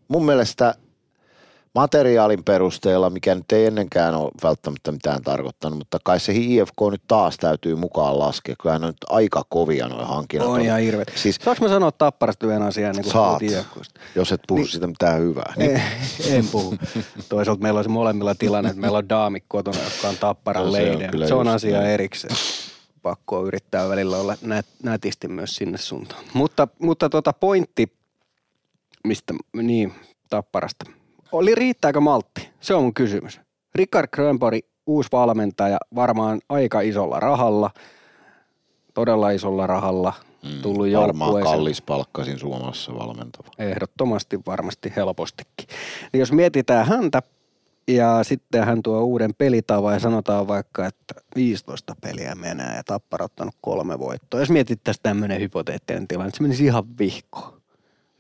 [0.08, 0.76] Mun mielestä
[1.76, 7.02] materiaalin perusteella, mikä nyt ei ennenkään ole välttämättä mitään tarkoittanut, mutta kai se IFK nyt
[7.08, 8.56] taas täytyy mukaan laskea.
[8.62, 10.50] Kyllähän ne on nyt aika kovia noin hankinnat.
[10.50, 11.12] on ihan hirveet.
[11.16, 13.42] Siis Saanko mä sanoa tapparasta yhden asian kuin Saat.
[14.16, 14.70] jos et puhu Niin.
[14.72, 15.54] siitä mitään hyvää.
[15.58, 15.72] Niin,
[16.26, 16.76] Ei, en puhu.
[17.30, 20.78] Toisaalta meillä olisi molemmilla tilanne, että meillä on daamik kotona, jotka on tapparan No, se
[20.82, 21.12] on leiden.
[21.12, 21.90] kyllä Se on asia näin.
[21.92, 22.36] erikseen.
[23.02, 26.24] Pakko on yrittää välillä olla nät, nätisti myös sinne suuntaan.
[26.34, 27.94] Mutta, mutta tota pointti,
[29.04, 29.94] mistä, niin,
[30.30, 30.86] tapparasta.
[31.34, 32.50] Oli, riittääkö maltti?
[32.60, 33.40] Se on mun kysymys.
[33.76, 37.72] Rickard Grönborg, uusi valmentaja, varmaan aika isolla rahalla,
[38.94, 40.14] todella isolla rahalla,
[40.62, 43.48] tullut Mm, varmaan kallis palkkasin Suomessa valmentava.
[43.60, 45.68] Ehdottomasti, varmasti, helpostikin.
[46.14, 47.22] Niin jos mietitään häntä
[47.88, 53.26] ja sitten hän tuo uuden pelitavan ja sanotaan vaikka, että 15 peliä menee ja Tappara
[53.26, 54.40] ottanut kolme voittoa.
[54.40, 57.62] Jos mietittäisiin tämmöinen hypoteettinen tilanne, että se menisi ihan vihkoon.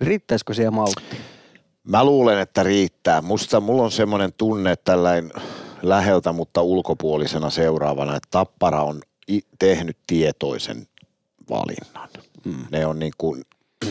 [0.02, 1.18] Riittäisikö siellä maltti?
[1.84, 3.22] Mä luulen, että riittää.
[3.22, 5.32] Musta mulla on semmoinen tunne, tällainen
[5.82, 9.02] läheltä, mutta ulkopuolisena seuraavana, että Tappara on
[9.60, 10.88] tehnyt tietoisen
[11.50, 12.10] valinnan.
[12.46, 12.66] Mm.
[12.72, 13.42] Ne on niin kuin,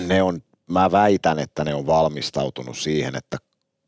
[0.07, 3.39] ne on, mä väitän, että ne on valmistautunut siihen, että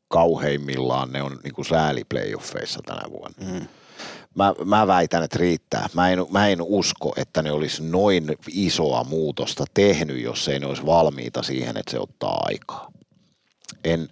[0.08, 3.52] kauheimmillaan ne on niin kuin sääli playoffeissa tänä vuonna.
[3.52, 3.66] Mm.
[4.34, 5.88] Mä, mä väitän, että riittää.
[5.94, 10.66] Mä en, mä en usko, että ne olisi noin isoa muutosta tehnyt, jos ei ne
[10.66, 12.93] olisi valmiita siihen, että se ottaa aikaa.
[13.84, 14.08] En,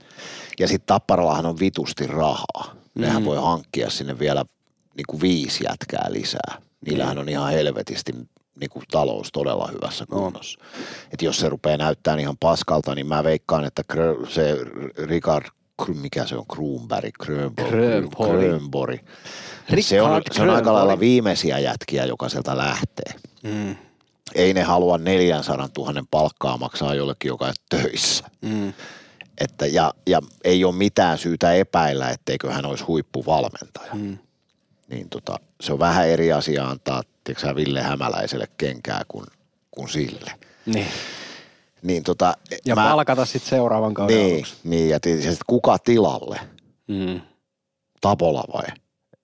[0.58, 2.74] ja sitten Tapparallahan on vitusti rahaa.
[2.94, 3.26] Nehän Mm.
[3.26, 4.44] voi hankkia sinne vielä
[4.96, 6.58] niin kuin viisi jätkää lisää.
[6.86, 8.12] Niillähän on ihan helvetisti
[8.60, 10.58] niin kuin talous todella hyvässä kunnossa.
[11.12, 13.82] Et jos se rupeaa näyttämään ihan paskalta, niin mä veikkaan, että
[14.28, 14.56] se
[15.06, 15.46] Rikard,
[16.00, 18.30] mikä se on, Kruunberg, Grönborg, Grönborg.
[18.40, 19.00] Grönborg.
[19.80, 23.14] Se on, se on aika lailla viimeisiä jätkiä, joka sieltä lähtee.
[23.42, 23.76] Mm.
[24.34, 28.24] Ei ne halua 400 000 palkkaa maksaa jollekin, joka on töissä.
[28.40, 28.72] Mm.
[29.40, 33.94] Että ja, ja ei ole mitään syytä epäillä, etteikö hän olisi huippuvalmentaja.
[33.94, 34.18] Mm.
[34.88, 39.26] Niin tota, se on vähän eri asia antaa tiedätkö, Ville Hämäläiselle kenkää kuin,
[39.70, 40.30] kuin sille.
[40.66, 40.86] Niin.
[41.82, 42.34] Niin tota,
[42.66, 42.88] Ja mä...
[42.88, 44.54] palkata sitten seuraavan kauden niin, aluksi.
[44.64, 46.40] niin, ja tietysti kuka tilalle?
[46.88, 47.20] Mm.
[48.00, 48.66] Tapola vai?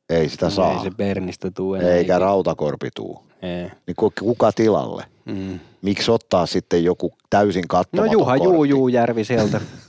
[0.08, 0.72] Ei sitä saa.
[0.72, 1.74] Ei se Bernistä tuu.
[1.74, 2.18] Eikä ikinä.
[2.18, 3.24] Rautakorpi tuu.
[3.42, 3.70] Ei.
[3.86, 5.04] Niin ku- kuka tilalle?
[5.24, 5.60] Mm.
[5.82, 8.68] Miksi ottaa sitten joku täysin No kattomaton Juha kortti?
[8.68, 9.60] Juujärvi sieltä.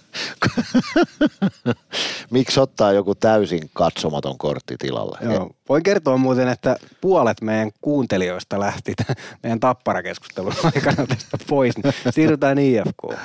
[2.30, 5.18] Miksi ottaa joku täysin katsomaton kortti tilalle?
[5.22, 5.50] Joo.
[5.68, 11.76] Voin kertoa muuten, että puolet meidän kuuntelijoista lähti tämän meidän tapparakeskustelun aikana tästä pois.
[11.76, 13.20] Niin siirrytään IFK.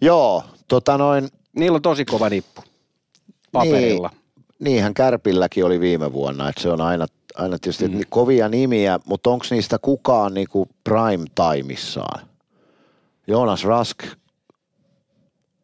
[0.00, 2.62] Joo, tota noin, Niillä on tosi kova nippu
[3.52, 4.10] paperilla.
[4.58, 8.00] niinhän Kärpilläkin oli viime vuonna, että se on aina, aina tietysti mm.
[8.08, 12.28] kovia nimiä, mutta onko niistä kukaan niinku prime timeissaan?
[13.26, 13.98] Joonas Rask,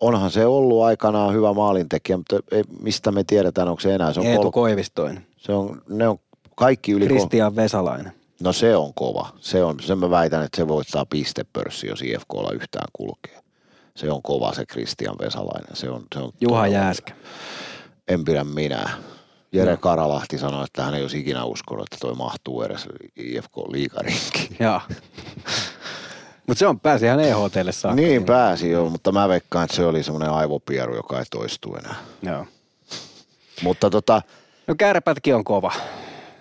[0.07, 4.13] onhan se ollut aikanaan hyvä maalintekijä, mutta ei, mistä me tiedetään, onko se enää?
[4.13, 5.27] Se on, Eetu kol- Koivistoinen.
[5.37, 6.19] se on, ne on
[6.57, 8.13] kaikki yli Kristian Vesalainen.
[8.43, 9.29] No se on kova.
[9.41, 13.41] Se on, sen mä väitän, että se voittaa pistepörssi, jos IFKlla yhtään kulkee.
[13.97, 15.77] Se on kova se Kristian Vesalainen.
[15.77, 17.15] Se on, se on Juha Jääskä.
[18.09, 18.91] En pidä minä.
[19.53, 24.57] Jere Karalahti sanoi, että hän ei olisi ikinä uskonut, että toi mahtuu edes IFK liikarinkiin.
[24.61, 24.81] Joo.
[26.47, 27.97] Mutta se on pääsi ihan EHTlle saakka.
[28.03, 31.95] Niin pääsi joo, mutta mä veikkaan, että se oli semmoinen aivopieru, joka ei toistu enää.
[32.23, 32.47] Joo.
[33.63, 34.23] Mutta tota,
[34.67, 35.73] No kärpätkin on kova.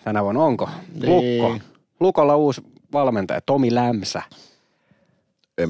[0.03, 0.69] Tänä vuonna onko?
[1.01, 1.41] Niin.
[1.43, 1.65] Lukko.
[1.99, 2.61] Lukolla uusi
[2.93, 4.21] valmentaja, Tomi Lämsä.
[5.57, 5.69] en,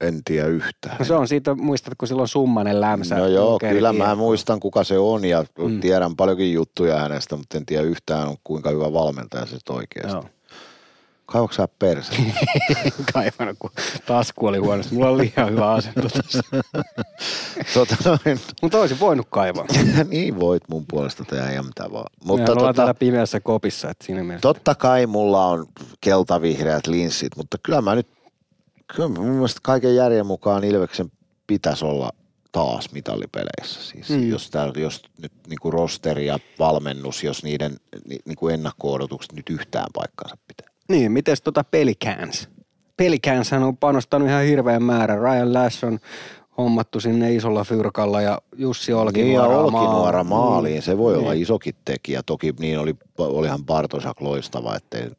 [0.00, 0.96] En tiedä yhtään.
[0.98, 3.16] No se on siitä, muistatko silloin Summanen lämsä?
[3.16, 5.80] No joo, kyllä mä muistan kuka se on ja Mm.
[5.80, 10.12] tiedän paljonkin juttuja hänestä, mutta en tiedä yhtään kuinka hyvä valmentaja se oikeasti.
[10.12, 10.24] Joo.
[11.32, 12.12] Kaivoksa sä perse?
[13.12, 13.70] Kaivannut, kun
[14.06, 14.94] tasku oli huonosti.
[14.94, 16.42] Mulla on liian hyvä asento tässä.
[17.74, 19.66] tota, noin, Mutta olisin voinut kaivaa.
[20.08, 22.04] niin voit mun puolesta tehdä ihan mitä vaan.
[22.24, 24.42] Mutta Mutta ollaan täällä tota, pimeässä kopissa, että siinä mielessä.
[24.42, 25.66] totta kai mulla on
[26.00, 28.08] keltavihreät linssit, mutta kyllä mä nyt,
[28.96, 31.12] kyllä mun mielestä kaiken järjen mukaan Ilveksen
[31.46, 32.10] pitäisi olla
[32.52, 33.82] taas mitallipeleissä.
[33.82, 34.28] Siis Mm.
[34.28, 37.76] jos, tää, jos nyt niinku rosteri ja valmennus, jos niiden
[38.08, 40.71] ni, niinku ennakko-odotukset nyt yhtään paikkansa pitää.
[40.92, 42.48] Niin, miten tota pelikääns?
[42.96, 45.18] Pelikäänshän on panostanut ihan hirveän määrän.
[45.18, 45.98] Ryan Lash on
[46.58, 51.22] hommattu sinne isolla fyrkalla ja Jussi Niin ja Olkinuora Olkinuora maaliin, se voi Niin.
[51.22, 52.22] olla isokin tekijä.
[52.26, 55.10] Toki niin oli, olihan Bartosak loistava, ettei...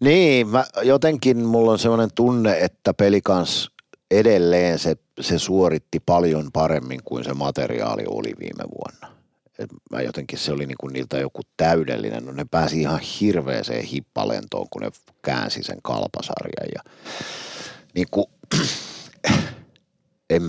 [0.00, 3.70] Niin, mä, jotenkin mulla on semmoinen tunne, että pelikans
[4.10, 9.16] edelleen se, se suoritti paljon paremmin kuin se materiaali oli viime vuonna.
[9.58, 12.24] Et mä jotenkin se oli niinku niiltä joku täydellinen.
[12.24, 14.90] No ne pääsi ihan hirveeseen hippalentoon, kun ne
[15.22, 16.68] käänsi sen kalpasarjan.
[16.74, 16.92] Ja
[17.94, 18.30] niinku,
[20.30, 20.42] en,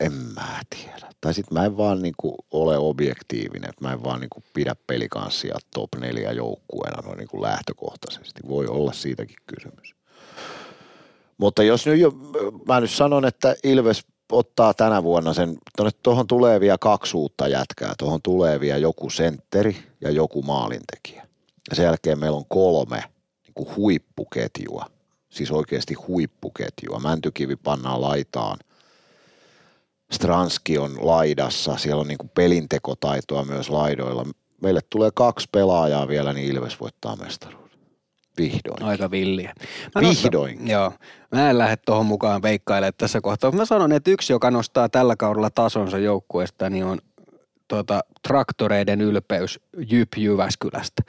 [0.00, 1.10] en mä tiedä.
[1.20, 5.88] Tai sit mä en vaan niinku ole objektiivinen, mä en vaan niinku pidä pelikanssia top
[5.98, 8.40] neljä joukkueena noin niinku lähtökohtaisesti.
[8.48, 9.94] Voi olla siitäkin kysymys.
[11.38, 12.12] Mutta jos nyt jo,
[12.68, 15.58] mä nyt sanon, että Ilves ottaa tänä vuonna sen,
[16.02, 21.26] tuohon tulee vielä kaksi uutta jätkää, tuohon tulee vielä joku sentteri ja joku maalintekijä.
[21.70, 23.04] Ja sen jälkeen meillä on kolme
[23.42, 24.86] niin kuin huippuketjua,
[25.28, 26.98] siis oikeasti huippuketjua.
[26.98, 28.58] Mäntykivi pannaan laitaan,
[30.12, 34.26] Stranski on laidassa, siellä on niin kuin pelintekotaitoa myös laidoilla.
[34.62, 37.69] Meille tulee kaksi pelaajaa vielä, niin Ilves voittaa mestaruuden.
[38.38, 38.82] Vihdoin.
[38.82, 39.52] Aika villiä.
[39.94, 40.52] Mä Vihdoin.
[40.54, 40.92] Nostan, joo.
[41.32, 43.52] Mä en lähde tuohon mukaan veikkailemaan tässä kohtaa.
[43.52, 46.98] Mä sanon, että yksi, joka nostaa tällä kaudella tasonsa joukkueesta, niin on
[47.68, 49.60] tota, traktoreiden ylpeys
[49.90, 51.02] Jyp Jyväskylästä.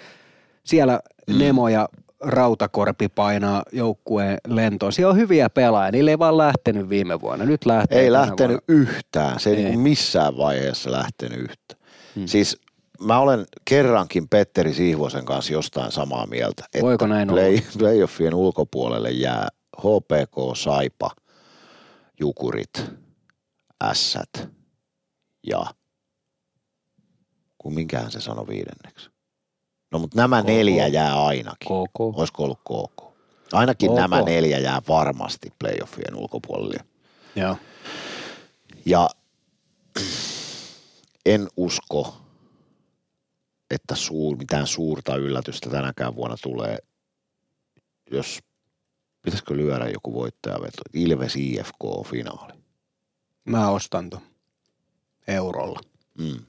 [0.64, 1.40] Siellä mm.
[1.40, 1.90] Nemo ja
[2.24, 4.94] Rautakorpi painaa joukkueen lentoon.
[4.94, 5.92] Siellä on hyviä pelaajia.
[5.92, 7.46] Niillä ei vaan lähtenyt viime vuonna.
[7.46, 8.84] Nyt lähtee Ei lähtenyt vuonna.
[8.90, 9.40] yhtään.
[9.40, 9.64] Se ei, Ei.
[9.64, 9.70] ei.
[9.70, 11.82] Niin missään vaiheessa lähtenyt yhtään.
[12.16, 12.28] Hmm.
[12.28, 12.62] Siis
[13.02, 16.64] mä olen kerrankin Petteri Sihvosen kanssa jostain samaa mieltä.
[16.66, 17.42] Että Voiko näin olla?
[17.42, 19.48] play, Playoffien ulkopuolelle jää
[19.78, 21.12] HPK, Saipa,
[22.20, 22.84] Jukurit,
[23.84, 24.50] Ässät
[25.48, 25.66] ja
[27.58, 29.10] kun minkähän se sanoi viidenneksi.
[29.92, 30.48] No mutta nämä KK.
[30.48, 31.68] neljä jää ainakin.
[31.68, 32.00] KK.
[32.00, 33.04] Olisiko ollut KK?
[33.54, 33.96] Ainakin KK.
[33.96, 36.78] nämä neljä jää varmasti playoffien ulkopuolelle.
[37.36, 37.58] Joo.
[38.86, 39.10] Ja
[41.26, 42.14] en usko,
[43.72, 46.78] että suur, mitään suurta yllätystä tänäkään vuonna tulee,
[48.12, 48.40] jos
[49.22, 50.82] pitäisikö lyödä joku voittajaveto.
[50.94, 52.54] Ilves IFK finaali.
[53.46, 54.22] Mä ostan ton
[55.28, 55.80] eurolla.
[56.18, 56.40] Mm.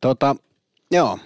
[0.00, 0.36] Tota,
[0.90, 1.18] joo.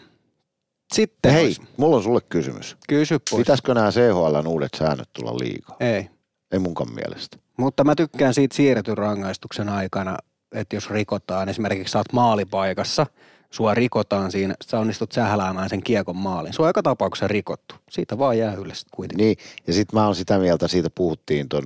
[0.94, 2.76] Sitten Hei, olisi- mulla on sulle kysymys.
[2.88, 3.40] kysy pois.
[3.40, 5.76] Pitäisikö nämä CHL uudet säännöt tulla liikaa?
[5.80, 6.08] Ei.
[6.52, 7.36] Ei munkaan mielestä.
[7.56, 10.18] Mutta mä tykkään siitä siirretyn rangaistuksen aikana,
[10.52, 13.06] että jos rikotaan, esimerkiksi sä oot maalipaikassa,
[13.50, 16.52] sua rikotaan siinä, sä onnistut sähläämään sen kiekon maalin.
[16.52, 17.74] Sua joka tapauksessa rikottu.
[17.90, 19.24] Siitä vaan jää yleensä kuitenkin.
[19.24, 19.36] Niin,
[19.66, 21.62] ja sitten mä oon sitä mieltä, siitä puhuttiin ton,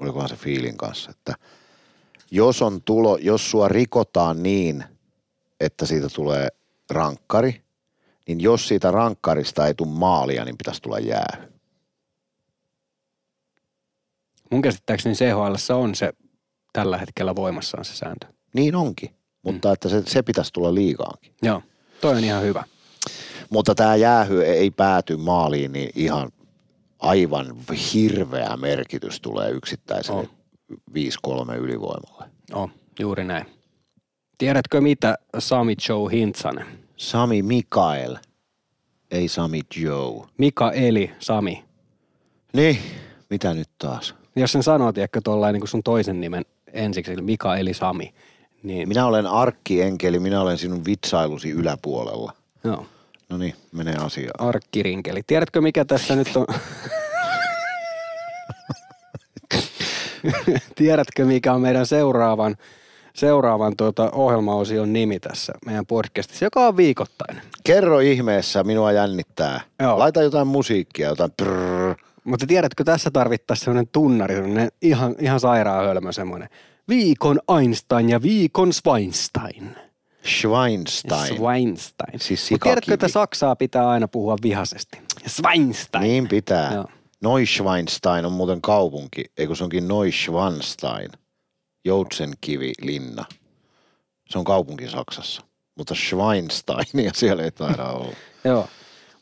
[0.00, 1.34] olikohan se fiilin kanssa, että
[2.30, 4.84] jos on tulo, jos sua rikotaan niin,
[5.60, 6.48] että siitä tulee
[6.90, 7.62] rankkari,
[8.28, 11.46] niin jos siitä rankkarista ei tule maalia, niin pitäisi tulla jää.
[14.50, 16.12] Mun käsittääkseni CHL on se
[16.72, 18.26] tällä hetkellä voimassaan se sääntö.
[18.54, 19.15] Niin onkin,
[19.46, 21.32] mutta että se, se pitäisi tulla liigaankin.
[21.42, 21.62] Joo,
[22.00, 22.64] toi on ihan hyvä.
[23.50, 26.30] Mutta tämä jäähy ei pääty maaliin, niin ihan
[26.98, 27.46] aivan
[27.94, 30.28] hirveä merkitys tulee yksittäiselle On.
[31.50, 32.24] 5-3 ylivoimalle.
[32.52, 32.70] On,
[33.00, 33.46] juuri näin.
[34.38, 36.66] Tiedätkö mitä Sami Joe Hintsanen?
[36.96, 38.16] Sami Mikael,
[39.10, 40.26] ei Sami Joe.
[40.38, 41.64] Mika Eli Sami.
[42.52, 42.78] Niin,
[43.30, 44.14] mitä nyt taas?
[44.36, 48.14] Jos sen sanoo, tiedätkö, tuollain niin kuin sun toisen nimen ensiksi, eli Mika Eli Sami,
[48.66, 52.32] niin Minä olen arkkienkeli, minä olen sinun vitsailusi yläpuolella.
[52.64, 52.86] joo,
[53.28, 54.48] No niin, menee asiaan.
[54.48, 55.22] arkkirinkeli.
[55.26, 56.46] Tiedätkö, mikä tässä nyt on?
[60.74, 62.56] Tiedätkö, mikä on meidän seuraavan,
[63.14, 67.42] seuraavan tuota ohjelmaosion nimi tässä meidän podcastissa, joka on viikoittainen.
[67.64, 69.60] Kerro ihmeessä, minua jännittää.
[69.82, 69.98] Joo.
[69.98, 71.94] Laita jotain musiikkia, jotain prrrr.
[72.24, 76.48] Mutta tiedätkö, tässä tarvittaisiin sellainen tunnari, sellainen ihan, ihan sairaan hölmö semmoinen.
[76.88, 79.76] Viikon Einstein ja viikon Schweinstein.
[80.26, 81.34] Schweinstein.
[81.34, 82.20] Schweinstein.
[82.20, 84.98] Siis tiedätkö, että Saksaa pitää aina puhua vihaisesti.
[85.28, 86.02] Schweinstein.
[86.02, 86.74] Niin pitää.
[86.74, 86.86] Joo.
[87.22, 91.10] Neuschwanstein on muuten kaupunki, eikö se onkin Neuschwanstein,
[91.84, 93.24] Joutsenkivi linna.
[94.28, 95.42] Se on kaupunki Saksassa,
[95.78, 98.16] mutta Schweinsteinia siellä ei taida olla.
[98.44, 98.68] Joo.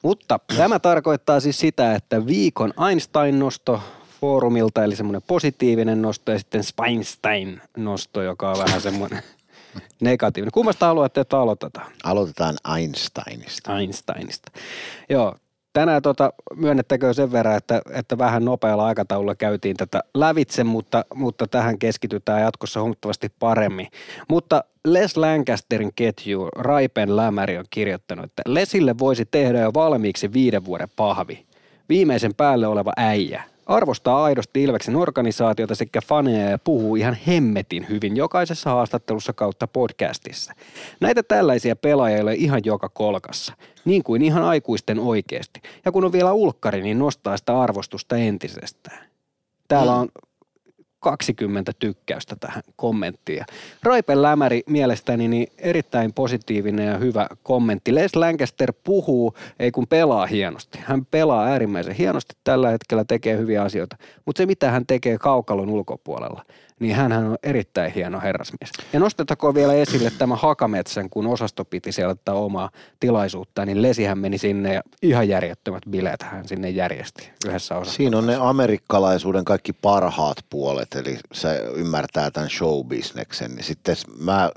[0.02, 3.80] Mutta tämä tarkoittaa siis sitä, että viikon Einstein-nosto
[4.24, 9.22] foorumilta, eli semmoinen positiivinen nosto, ja sitten Speinstein-nosto, joka on vähän semmoinen
[10.00, 10.52] negatiivinen.
[10.52, 11.86] Kummasta haluatte, että aloitetaan?
[12.04, 13.78] Aloitetaan Einsteinista.
[13.78, 14.50] Einsteinista.
[15.08, 15.34] Joo,
[15.72, 21.46] tänään tota, myönnettäkö sen verran, että, että vähän nopealla aikataululla käytiin tätä lävitse, mutta, mutta
[21.46, 23.88] tähän keskitytään jatkossa huomattavasti paremmin.
[24.28, 30.64] Mutta Les Lancasterin ketju Raipen Lämäri on kirjoittanut, että Lesille voisi tehdä jo valmiiksi viiden
[30.64, 31.46] vuoden pahvi.
[31.88, 33.53] Viimeisen päälle oleva äijä.
[33.66, 40.54] Arvostaa aidosti Ilveksen organisaatiota sekä faneja ja puhuu ihan hemmetin hyvin jokaisessa haastattelussa kautta podcastissa.
[41.00, 43.52] Näitä tällaisia pelaajia ei ole ihan joka kolkassa,
[43.84, 45.60] niin kuin ihan aikuisten oikeasti.
[45.84, 49.06] Ja kun on vielä ulkkari, niin nostaa sitä arvostusta entisestään.
[49.68, 50.08] Täällä on
[51.04, 53.44] 20 tykkäystä tähän kommenttiin.
[53.82, 57.94] Raipen Lämäri mielestäni niin erittäin positiivinen ja hyvä kommentti.
[57.94, 60.78] Les Lancaster puhuu, ei kun pelaa hienosti.
[60.82, 63.96] Hän pelaa äärimmäisen hienosti tällä hetkellä, tekee hyviä asioita.
[64.24, 66.44] Mutta se, mitä hän tekee kaukalon ulkopuolella,
[66.80, 68.70] niin hän on erittäin hieno herrasmies.
[68.92, 72.70] Ja nostetakoon vielä esille tämä Hakametsän, kun osasto piti sieltä omaa
[73.00, 77.96] tilaisuutta, niin Lesihän meni sinne ja ihan järjettömät bileet hän sinne järjesti yhdessä osassa.
[77.96, 83.54] Siinä on ne amerikkalaisuuden kaikki parhaat puolet, eli se ymmärtää tämän showbisneksen.
[83.54, 84.50] Niin sitten mä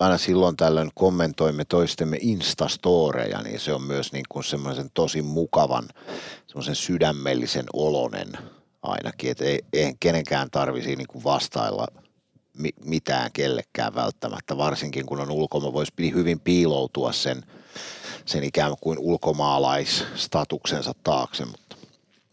[0.00, 5.84] aina silloin tällöin kommentoimme toistemme Instastoreja, niin se on myös niin kuin semmoisen tosi mukavan,
[6.46, 8.28] semmoisen sydämellisen olonen
[8.82, 11.86] ainakin, että ei, ei kenenkään tarvisi niin kuin vastailla
[12.58, 17.42] mi, mitään kellekään välttämättä, varsinkin kun on ulkoma, voisi hyvin piiloutua sen,
[18.26, 21.76] sen ikään kuin ulkomaalaisstatuksensa taakse, mutta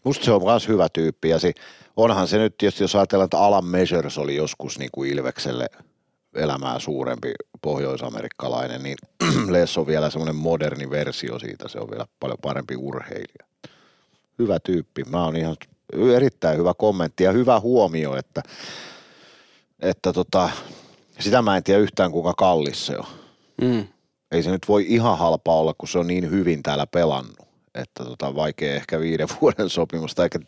[0.04, 1.52] musta se on myös hyvä tyyppi ja se,
[1.96, 5.66] onhan se nyt tietysti, jos ajatellaan, että Alan Measures oli joskus niin kuin Ilvekselle
[6.34, 7.32] elämää suurempi
[7.62, 8.96] pohjoisamerikkalainen, niin
[9.52, 13.46] Les on vielä semmoinen moderni versio siitä, se on vielä paljon parempi urheilija.
[14.38, 15.56] Hyvä tyyppi, mä oon ihan
[16.14, 18.42] erittäin hyvä kommentti ja hyvä huomio, että,
[19.80, 20.50] että tota,
[21.18, 23.06] sitä mä en tiedä yhtään kuinka kallis se on.
[23.62, 23.86] Mm.
[24.30, 27.48] Ei se nyt voi ihan halpa olla, kun se on niin hyvin täällä pelannut.
[27.74, 30.38] Että tota, vaikea ehkä viiden vuoden sopimusta, eikä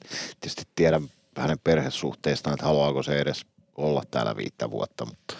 [0.40, 1.00] tietysti tiedä
[1.36, 5.06] hänen perhesuhteistaan, että haluaako se edes olla täällä viittä vuotta.
[5.06, 5.34] Mutta,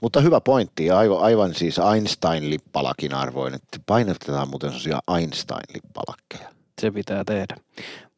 [0.00, 6.48] mutta hyvä pointti, aivan, aivan siis Einstein-lippalakin arvoin, että painotetaan muuten sellaisia Einstein-lippalakkeja.
[6.80, 7.56] Se pitää tehdä.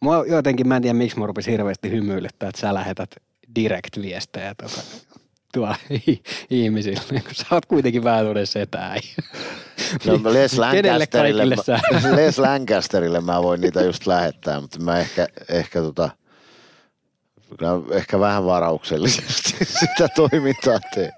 [0.04, 3.10] Mua jotenkin, mä en tiedä miksi mä rupesin hirveästi hymyilyttää, että sä lähetät
[3.56, 4.80] direct-viestejä tuota,
[5.52, 5.76] tuolla
[6.50, 8.96] ihmisille, kun sä oot kuitenkin vähän tuoden setää.
[10.06, 15.80] No, Les Lancasterille, mä, Les Lancasterille mä voin niitä just lähettää, mutta mä ehkä, ehkä
[15.80, 16.10] tota,
[17.90, 21.12] ehkä vähän varauksellisesti sitä toimintaa teen.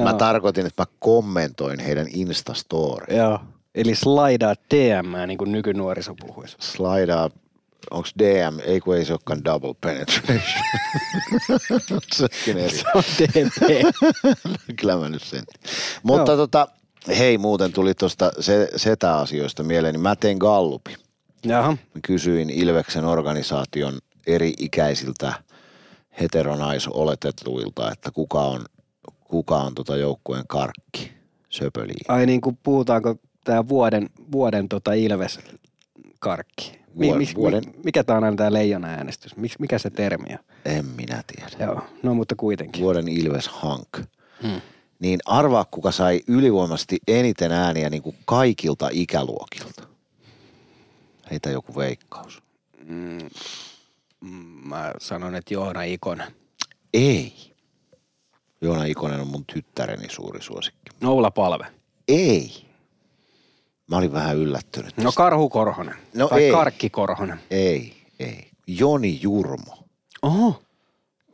[0.00, 3.16] Mä tarkoitin, että mä kommentoin heidän Instastory.
[3.16, 3.40] Joo,
[3.74, 6.56] eli slaidaa DM, niin kuin nykynuoriso puhuisi.
[6.60, 7.30] Slaidaa
[7.90, 10.64] onko DM, ei kun ei se olekaan double penetration.
[12.14, 12.76] Sekin eri.
[12.76, 13.94] Se on DP.
[14.80, 15.44] Kyllä mä nyt sen.
[16.02, 16.36] Mutta no.
[16.36, 16.68] tota,
[17.08, 20.96] hei muuten tuli tuosta se, setä-asioista mieleen, niin mä tein Gallupin.
[21.44, 21.70] Jaha.
[21.70, 25.32] Mä kysyin Ilveksen organisaation eri-ikäisiltä
[26.20, 28.64] heteronaisoletetuilta, että kuka on,
[29.24, 31.12] kuka on tota joukkueen karkki,
[31.48, 32.04] söpöliin.
[32.08, 35.38] Ai niin kuin puhutaanko tämä vuoden, vuoden tota Ilves
[36.18, 36.83] karkki?
[36.94, 37.62] Mi, mi, vuoden...
[37.84, 39.36] mikä tämä on aina tämä leijona äänestys?
[39.58, 40.38] Mikä se termi on?
[40.64, 41.66] En minä tiedä.
[41.66, 42.82] Joo, no mutta kuitenkin.
[42.82, 43.88] Vuoden Ilves Hank.
[44.42, 44.60] Hmm.
[44.98, 49.82] Niin arvaa, kuka sai ylivoimasti eniten ääniä niin kuin kaikilta ikäluokilta.
[51.30, 52.42] Heitä joku veikkaus.
[52.84, 53.28] Mm,
[54.64, 56.32] mä sanon, että Joona Ikonen.
[56.94, 57.32] Ei.
[58.60, 60.90] Joona Ikonen on mun tyttäreni suuri suosikki.
[61.00, 61.66] Noula Palve.
[62.08, 62.63] Ei.
[63.90, 64.96] Mä olin vähän yllättynyt.
[64.96, 65.94] No Karhu Korhonen.
[66.14, 66.50] No tai ei.
[66.52, 67.40] Karkki Korhonen.
[67.50, 68.50] Ei, ei.
[68.66, 69.78] Joni Jurmo.
[70.22, 70.62] Oho.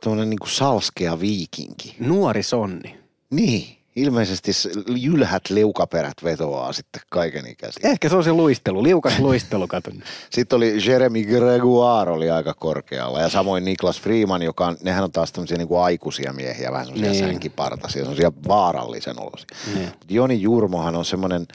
[0.03, 1.95] Tuommoinen niinku salskea viikinki.
[1.99, 2.99] Nuori sonni.
[3.29, 3.81] Niin.
[3.95, 4.51] Ilmeisesti
[4.95, 7.87] jylhät leukaperät vetoaa sitten kaiken ikäisesti.
[7.87, 9.93] Ehkä se on se luistelu, liukas luistelu, katon.
[10.29, 15.11] sitten oli Jeremy Gregoire oli aika korkealla ja samoin Niklas Freeman, joka on, nehän on
[15.11, 17.25] taas tämmöisiä niinku aikuisia miehiä, vähän semmoisia niin.
[17.25, 19.57] sänkipartaisia, semmoisia vaarallisen olosia.
[19.75, 19.89] Niin.
[20.09, 21.47] Joni Jurmohan on semmoinen,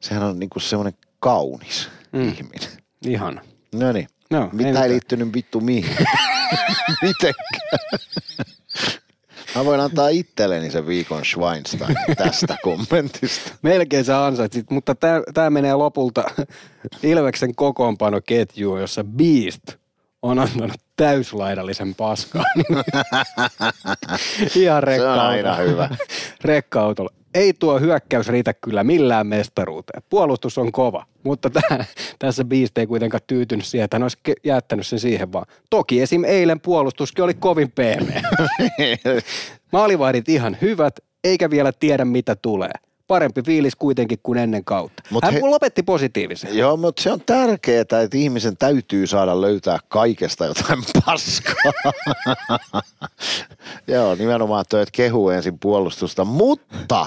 [0.00, 2.28] sehän on niinku semmoinen kaunis mm.
[2.28, 2.68] ihminen.
[3.06, 3.40] Ihan.
[3.74, 4.08] No niin.
[4.30, 5.96] No, Mitä ei liittynyt vittu mihin?
[7.02, 7.80] Mitenkään.
[9.54, 13.52] Mä voin antaa itselleni sen viikon Schweinstein tästä kommentista.
[13.62, 14.94] Melkein sä ansaitsit, mutta
[15.34, 16.24] tämä menee lopulta
[17.02, 19.62] Ilveksen kokoonpanoketjuun, jossa Beast
[20.22, 22.44] on antanut täyslaidallisen paskaa.
[24.40, 25.88] Ihan Se on rekka aina hyvä.
[26.44, 27.10] rekka-autolla.
[27.34, 30.02] Ei tuo hyökkäys riitä kyllä millään mestaruuteen.
[30.10, 34.86] Puolustus on kova, mutta täh, tässä Beast ei kuitenkaan tyytynyt siihen, että hän olisi jättänyt
[34.86, 35.46] sen siihen vaan.
[35.70, 36.24] Toki esim.
[36.24, 38.22] eilen puolustuskin oli kovin pehmeä.
[39.72, 42.72] Maalivahdit ihan hyvät, eikä vielä tiedä mitä tulee.
[43.10, 45.02] Parempi fiilis kuitenkin kuin ennen kautta.
[45.10, 46.56] Mut hän he- lopetti positiivisen.
[46.58, 51.82] Joo, mutta se on tärkeää, että ihmisen täytyy saada löytää kaikesta jotain paskaa.
[53.94, 57.06] Joo, nimenomaan toi, että kehu ensin puolustusta, mutta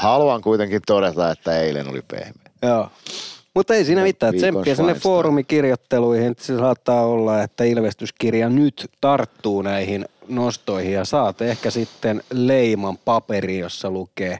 [0.00, 2.50] haluan kuitenkin todeta, että eilen oli pehmeä.
[2.62, 2.90] Joo.
[3.54, 4.34] Mutta ei siinä mitään.
[4.34, 6.30] Tsemppiä sinne foorumikirjoitteluihin.
[6.30, 12.98] että Se saattaa olla, että ilmestyskirja nyt tarttuu näihin nostoihin ja saat ehkä sitten leiman
[12.98, 14.38] paperi, jossa lukee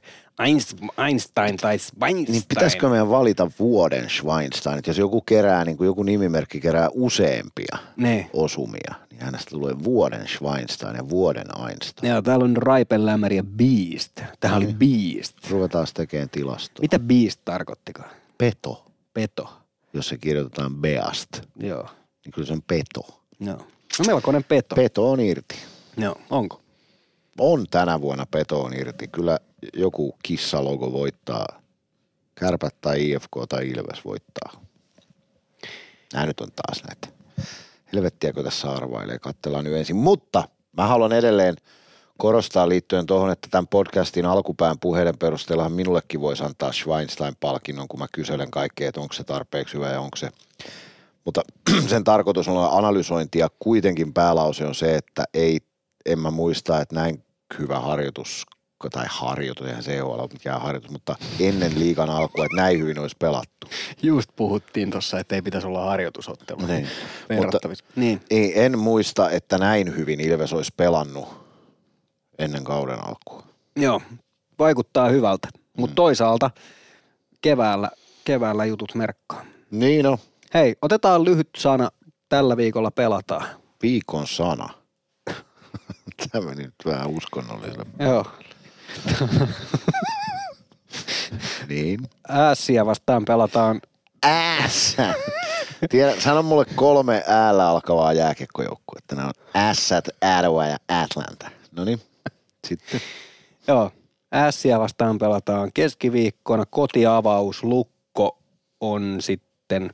[1.06, 2.32] Einstein tai Schweinstein.
[2.32, 7.78] Niin pitäisikö meidän valita vuoden Schweinstein, jos joku kerää, niin kuin joku nimimerkki kerää useampia
[7.96, 8.30] Ne.
[8.32, 12.10] osumia, niin hänestä tulee vuoden Schweinstein ja vuoden Einstein.
[12.12, 14.12] Joo, täällä on Raipen Lämmer ja Beast.
[14.40, 15.50] Tähän oli Beast.
[15.50, 16.82] Ruvetaan tekemään tilastoa.
[16.82, 18.10] Mitä Beast tarkoittikaan?
[18.38, 18.84] Peto,
[19.14, 19.48] Peto.
[19.92, 21.28] jos se kirjoitetaan Beast,
[21.60, 21.88] Joo.
[22.24, 23.20] niin kyllä se on peto.
[23.40, 23.56] Joo.
[23.98, 24.74] No melkoinen peto.
[24.74, 25.56] Peto on irti.
[25.96, 26.60] Joo, onko?
[27.40, 29.08] On tänä vuonna peto on irti.
[29.08, 29.38] Kyllä
[29.74, 31.46] joku kissalogo voittaa.
[32.34, 34.62] Kärpät tai IFK tai Ilves voittaa.
[36.12, 37.08] Nämä nyt on taas näitä.
[37.92, 39.96] Helvettiäkö tässä arvailee, katsellaan nyt ensin.
[39.96, 41.56] Mutta mä haluan edelleen
[42.18, 48.06] korostaa liittyen tuohon, että tämän podcastin alkupään puheiden perusteella minullekin voisi antaa Schweinstein-palkinnon, kun mä
[48.12, 50.30] kyselen kaikkea, että onko se tarpeeksi hyvä ja onko se
[51.26, 51.42] mutta
[51.90, 55.60] sen tarkoitus on analysointi ja kuitenkin päälause on se, että ei,
[56.06, 57.24] en mä muista, että näin
[57.58, 58.46] hyvä harjoitus,
[58.92, 63.16] tai harjoitus, eihän se ole mikään harjoitus, mutta ennen liikan alkua, että näin hyvin olisi
[63.18, 63.66] pelattu.
[64.02, 66.66] Just puhuttiin tuossa, että ei pitäisi olla harjoitusottelu.
[66.66, 66.88] Niin.
[67.28, 67.84] Verrattavissa.
[67.96, 68.20] Niin.
[68.30, 71.28] Ei, en muista, että näin hyvin Ilves olisi pelannut
[72.38, 73.42] ennen kauden alkua.
[73.76, 74.02] Joo,
[74.58, 75.48] vaikuttaa hyvältä.
[75.76, 76.50] Mutta toisaalta
[77.40, 77.90] keväällä,
[78.24, 79.44] keväällä jutut merkkaa.
[79.70, 80.18] Niin no,
[80.54, 81.90] Hei, otetaan lyhyt sana.
[82.28, 83.46] Tällä viikolla pelataan.
[83.82, 84.68] viikon sana.
[86.32, 87.86] Tämä meni nyt vähän uskonnolliselle.
[87.98, 88.24] Joo.
[91.68, 92.00] Niin.
[92.28, 93.80] Äässiä vastaan pelataan.
[94.24, 95.14] Ässä.
[95.90, 99.14] Tiedä, sano mulle kolme äällä alkavaa jääkiekkojoukkuetta.
[99.14, 101.50] Nämä on Ässät, Ottawa ja Atlanta.
[101.72, 102.00] No niin,
[102.66, 103.00] sitten.
[103.68, 103.90] Joo.
[104.32, 106.66] Äässiä vastaan pelataan keskiviikkona.
[106.66, 108.38] Kotiavaus, lukko
[108.80, 109.45] on sitten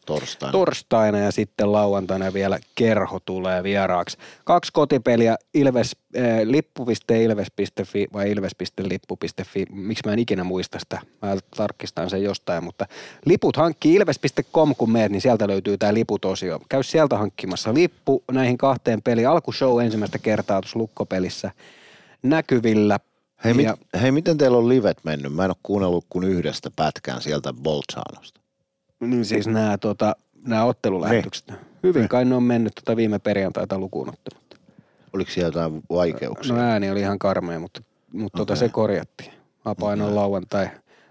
[0.07, 0.53] Torstaina.
[0.53, 4.18] torstaina ja sitten lauantaina vielä kerho tulee vieraaksi.
[4.45, 12.11] Kaksi kotipeliä, Ilves, äh, lippu.ilves.fi vai ilves.lippu.fi, miksi mä en ikinä muista sitä, mä tarkistan
[12.11, 12.87] sen jostain, mutta
[13.25, 16.61] liput hankkii ilves.com, kun meet, niin sieltä löytyy tämä liputosio.
[16.68, 19.29] Käy sieltä hankkimassa lippu näihin kahteen peliin.
[19.29, 21.51] Alkushow ensimmäistä kertaa tuossa lukkopelissä
[22.23, 22.99] näkyvillä.
[23.45, 25.35] Hei, mit, ja, hei, miten teillä on livet mennyt?
[25.35, 28.41] Mä en ole kuunnellut kuin yhdestä pätkään sieltä Bolzanosta.
[29.07, 31.53] Niin siis nämä tota, nämä ottelulähetykset.
[31.82, 34.57] Hyvin kai ne on mennyt tota viime perjantaita lukuun ottamatta.
[35.12, 36.55] Oliko siellä jotain vaikeuksia?
[36.55, 37.82] No ääni oli ihan karmea, mutta,
[38.12, 39.32] mutta tota, se korjattiin.
[39.64, 40.68] Mä painoin lauantai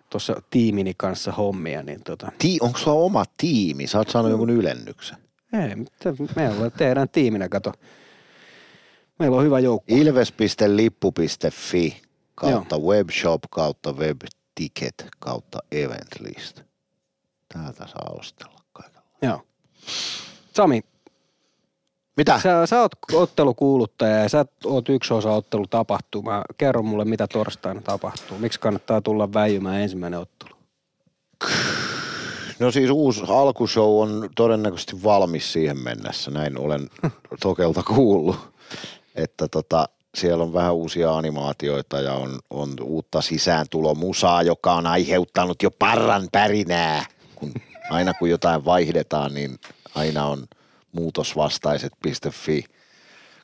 [0.09, 3.87] tuossa tiimini kanssa hommia, niin tota, Ti- onko sulla oma tiimi?
[3.87, 5.17] Sä oot saanut jonkun ylennyksen.
[5.53, 7.73] ei, mutta me ollaan, tehdään tiiminä, kato.
[9.19, 9.95] Meillä on hyvä joukko.
[9.95, 12.01] Ilves.lippu.fi
[12.35, 16.61] kautta webshop kautta webticket kautta eventlist.
[17.53, 19.05] Täältä saa ostella kaikella.
[19.21, 19.41] Joo.
[20.53, 20.81] Sami,
[22.17, 22.39] Mitä?
[22.39, 26.45] sä, sä oot ottelukuuluttaja ja sä oot yksi osa ottelutapahtumaa.
[26.57, 28.37] Kerro mulle, mitä torstaina tapahtuu.
[28.37, 30.55] Miksi kannattaa tulla väijymään ensimmäinen ottelu?
[32.59, 36.89] No siis uusi alkushow on todennäköisesti valmis siihen mennessä, näin olen
[37.41, 38.37] Tokelta kuullut.
[39.15, 45.63] Että tota, siellä on vähän uusia animaatioita ja on, on uutta sisääntulomusaa, joka on aiheuttanut
[45.63, 47.05] jo parran pärinää.
[47.41, 47.53] Kun,
[47.89, 49.59] aina kun jotain vaihdetaan, niin
[49.95, 50.47] aina on
[50.91, 52.65] muutosvastaiset.fi.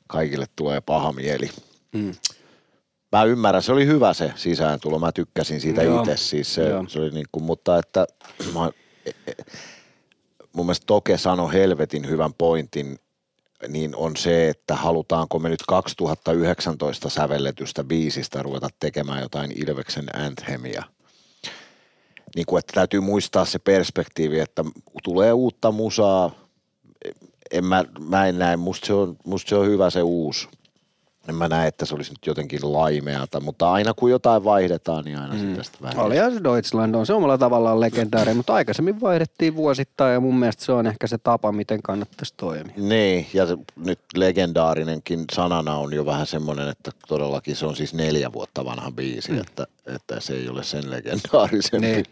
[0.06, 1.50] Kaikille tulee paha mieli.
[1.92, 2.14] Mm.
[3.12, 4.98] Mä ymmärrän, se oli hyvä se sisääntulo.
[4.98, 5.98] Mä tykkäsin siitä Joo.
[6.00, 6.16] itse.
[6.16, 6.84] Siis se, Joo.
[6.88, 8.06] se oli niin kuin, mutta että
[8.54, 8.70] mä,
[10.52, 12.98] mun mielestä Toke sanoi helvetin hyvän pointin,
[13.68, 20.82] niin on se, että halutaanko me nyt 2019 sävelletystä biisistä ruveta tekemään jotain Ilveksen anthemia.
[22.36, 24.64] Niin kuin, että täytyy muistaa se perspektiivi, että
[25.02, 26.30] tulee uutta musaa.
[27.50, 30.48] En mä, mä en näe, musta se, on, musta se on hyvä se uusi
[31.28, 35.18] en mä näe, että se olisi nyt jotenkin laimeata, mutta aina kun jotain vaihdetaan, niin
[35.18, 35.56] aina mm.
[35.56, 35.98] tästä vähän.
[35.98, 40.64] Olihan se Deutschland, on se omalla tavallaan legendaari, mutta aikaisemmin vaihdettiin vuosittain ja mun mielestä
[40.64, 42.74] se on ehkä se tapa, miten kannattaisi toimia.
[42.76, 47.94] Niin, ja se, nyt legendaarinenkin sanana on jo vähän semmoinen, että todellakin se on siis
[47.94, 49.40] neljä vuotta vanha biisi, mm.
[49.40, 51.86] että, että se ei ole sen legendaarisempi.
[51.86, 52.04] Niin.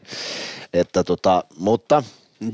[0.72, 2.02] Että tota, mutta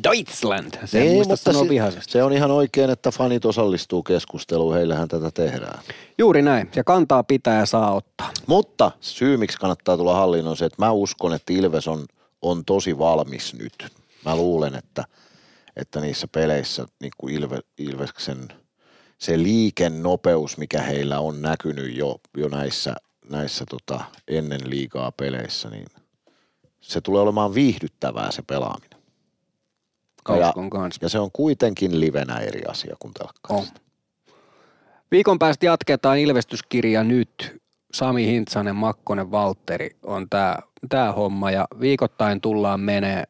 [0.05, 0.75] Deutschland.
[0.85, 5.83] Se niin, mutta se, se on ihan oikein, että fanit osallistuu keskusteluun, heillähän tätä tehdään.
[6.19, 8.31] Juuri näin, ja kantaa pitää ja saa ottaa.
[8.47, 12.07] Mutta syy, miksi kannattaa tulla halliin, on se, että mä uskon, että Ilves on,
[12.43, 13.87] on tosi valmis nyt.
[14.25, 15.05] Mä luulen, että,
[15.77, 18.49] että niissä peleissä niin kuin Ilve, Ilveksen
[19.19, 22.95] se liikennopeus, mikä heillä on näkynyt jo, jo näissä,
[23.31, 25.87] näissä tota, ennen liikaa peleissä, niin
[26.81, 28.92] se tulee olemaan viihdyttävää se pelaaminen.
[30.29, 30.53] Ja,
[31.03, 33.81] ja se on kuitenkin livenä eri asia kuin telkkarista.
[35.11, 37.63] Viikon päästä jatketaan ilmestyskirja nyt.
[37.95, 40.57] Sami Hintsanen, Makkonen, Valtteri on tämä
[40.89, 43.25] tää homma ja viikoittain tullaan menee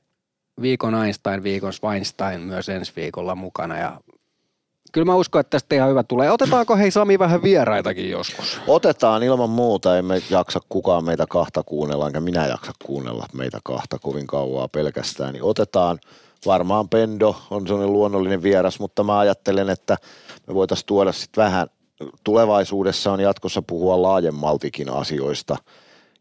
[0.62, 4.00] viikon Einstein, viikon Weinstein myös ensi viikolla mukana ja
[4.92, 6.30] kyllä mä uskon, että tästä ihan hyvä tulee.
[6.30, 8.60] Otetaanko hei Sami vähän vieraitakin joskus?
[8.66, 13.98] Otetaan ilman muuta, emme jaksa kukaan meitä kahta kuunnella, enkä minä jaksa kuunnella meitä kahta
[13.98, 15.98] kovin kauaa pelkästään, niin otetaan–
[16.46, 19.96] varmaan Pendo on sellainen luonnollinen vieras, mutta mä ajattelen, että
[20.46, 21.68] me voitaisiin tuoda sitten vähän,
[22.24, 25.56] tulevaisuudessa on jatkossa puhua laajemmaltikin asioista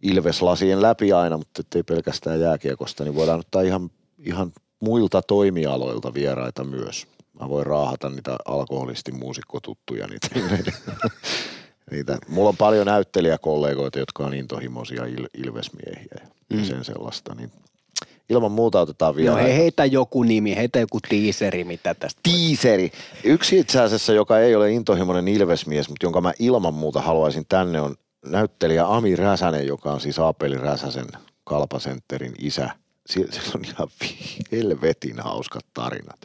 [0.02, 6.64] Ilveslasien läpi aina, mutta ei pelkästään jääkiekosta, niin voidaan ottaa ihan, ihan muilta toimialoilta vieraita
[6.64, 7.08] myös.
[7.40, 10.28] Mä voin raahata niitä alkoholistin muusikkotuttuja, niitä,
[11.92, 12.18] niitä.
[12.28, 16.64] Mulla on paljon näyttelijäkollegoita, jotka on intohimoisia il, ilvesmiehiä ja mm.
[16.64, 17.52] sen sellaista, niin
[18.32, 19.32] ilman muuta otetaan vielä.
[19.32, 22.20] No he, heitä joku nimi, heitä joku tiiseri, mitä tästä.
[22.24, 22.92] Tiiseri.
[23.24, 27.82] Yksi itse asiassa, joka ei ole intohimoinen ilvesmies, mutta jonka mä ilman muuta haluaisin tänne
[27.82, 31.08] on näyttelijä Ami Räsänen, joka on siis Aapeli Räsäsen
[31.44, 32.70] kalpasentterin isä.
[33.06, 33.26] Se
[33.56, 33.88] on ihan
[34.52, 36.20] helvetin hauskat tarinat.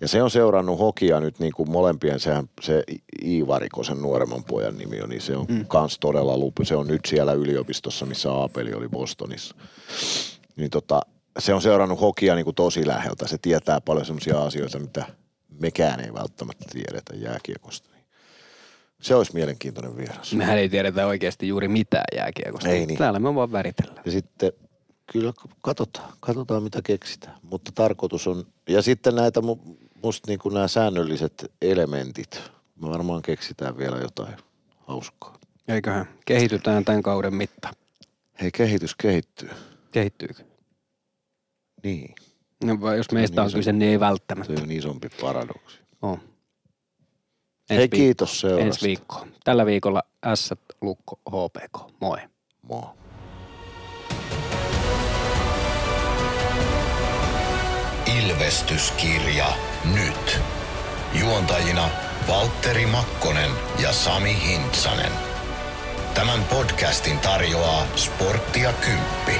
[0.00, 2.84] Ja se on seurannut hokia nyt niin kuin molempien, sehän se
[3.24, 5.66] Iivariko, sen nuoremman pojan nimi on, niin se on mm.
[5.66, 6.64] kans todella lupu.
[6.64, 9.54] Se on nyt siellä yliopistossa, missä Aapeli oli Bostonissa.
[10.56, 11.00] Niin tota,
[11.38, 13.28] se on seurannut hokia niin kuin tosi läheltä.
[13.28, 15.04] Se tietää paljon sellaisia asioita, mitä
[15.60, 17.88] mekään ei välttämättä tiedetä jääkiekosta.
[19.02, 20.34] Se olisi mielenkiintoinen vieras.
[20.34, 22.68] Mehän ei tiedetä oikeasti juuri mitään jääkiekosta.
[22.68, 22.98] Ei niin.
[22.98, 24.02] Täällä me vaan väritellään.
[24.04, 24.52] Ja sitten
[25.12, 27.36] kyllä katsotaan, katsotaan mitä keksitään.
[27.42, 29.40] Mutta tarkoitus on, ja sitten näitä
[30.02, 32.42] musta niin kuin nämä säännölliset elementit,
[32.80, 34.36] me varmaan keksitään vielä jotain
[34.86, 35.38] hauskaa.
[35.68, 37.74] Eiköhän, kehitytään tämän kauden mittaan.
[38.40, 39.50] Hei, kehitys kehittyy.
[39.92, 40.51] Kehittyykö?
[41.82, 42.14] Niin.
[42.64, 44.56] No, jos meistä on, on kyse, niin ei välttämättä.
[44.56, 45.78] Se on isompi paradoksi.
[46.02, 46.18] On.
[47.70, 48.66] Hei, viik- kiitos seurasta.
[48.66, 49.26] Ensi viikko.
[49.44, 50.02] Tällä viikolla
[50.34, 51.92] S, Lukko, HPK.
[52.00, 52.18] Moi.
[52.62, 52.82] Moi.
[58.20, 59.46] Ilvestyskirja
[59.94, 60.40] nyt.
[61.20, 61.88] Juontajina
[62.28, 63.50] Valtteri Makkonen
[63.82, 65.12] ja Sami Hintsanen.
[66.14, 69.32] Tämän podcastin tarjoaa Sporttia Kymppi.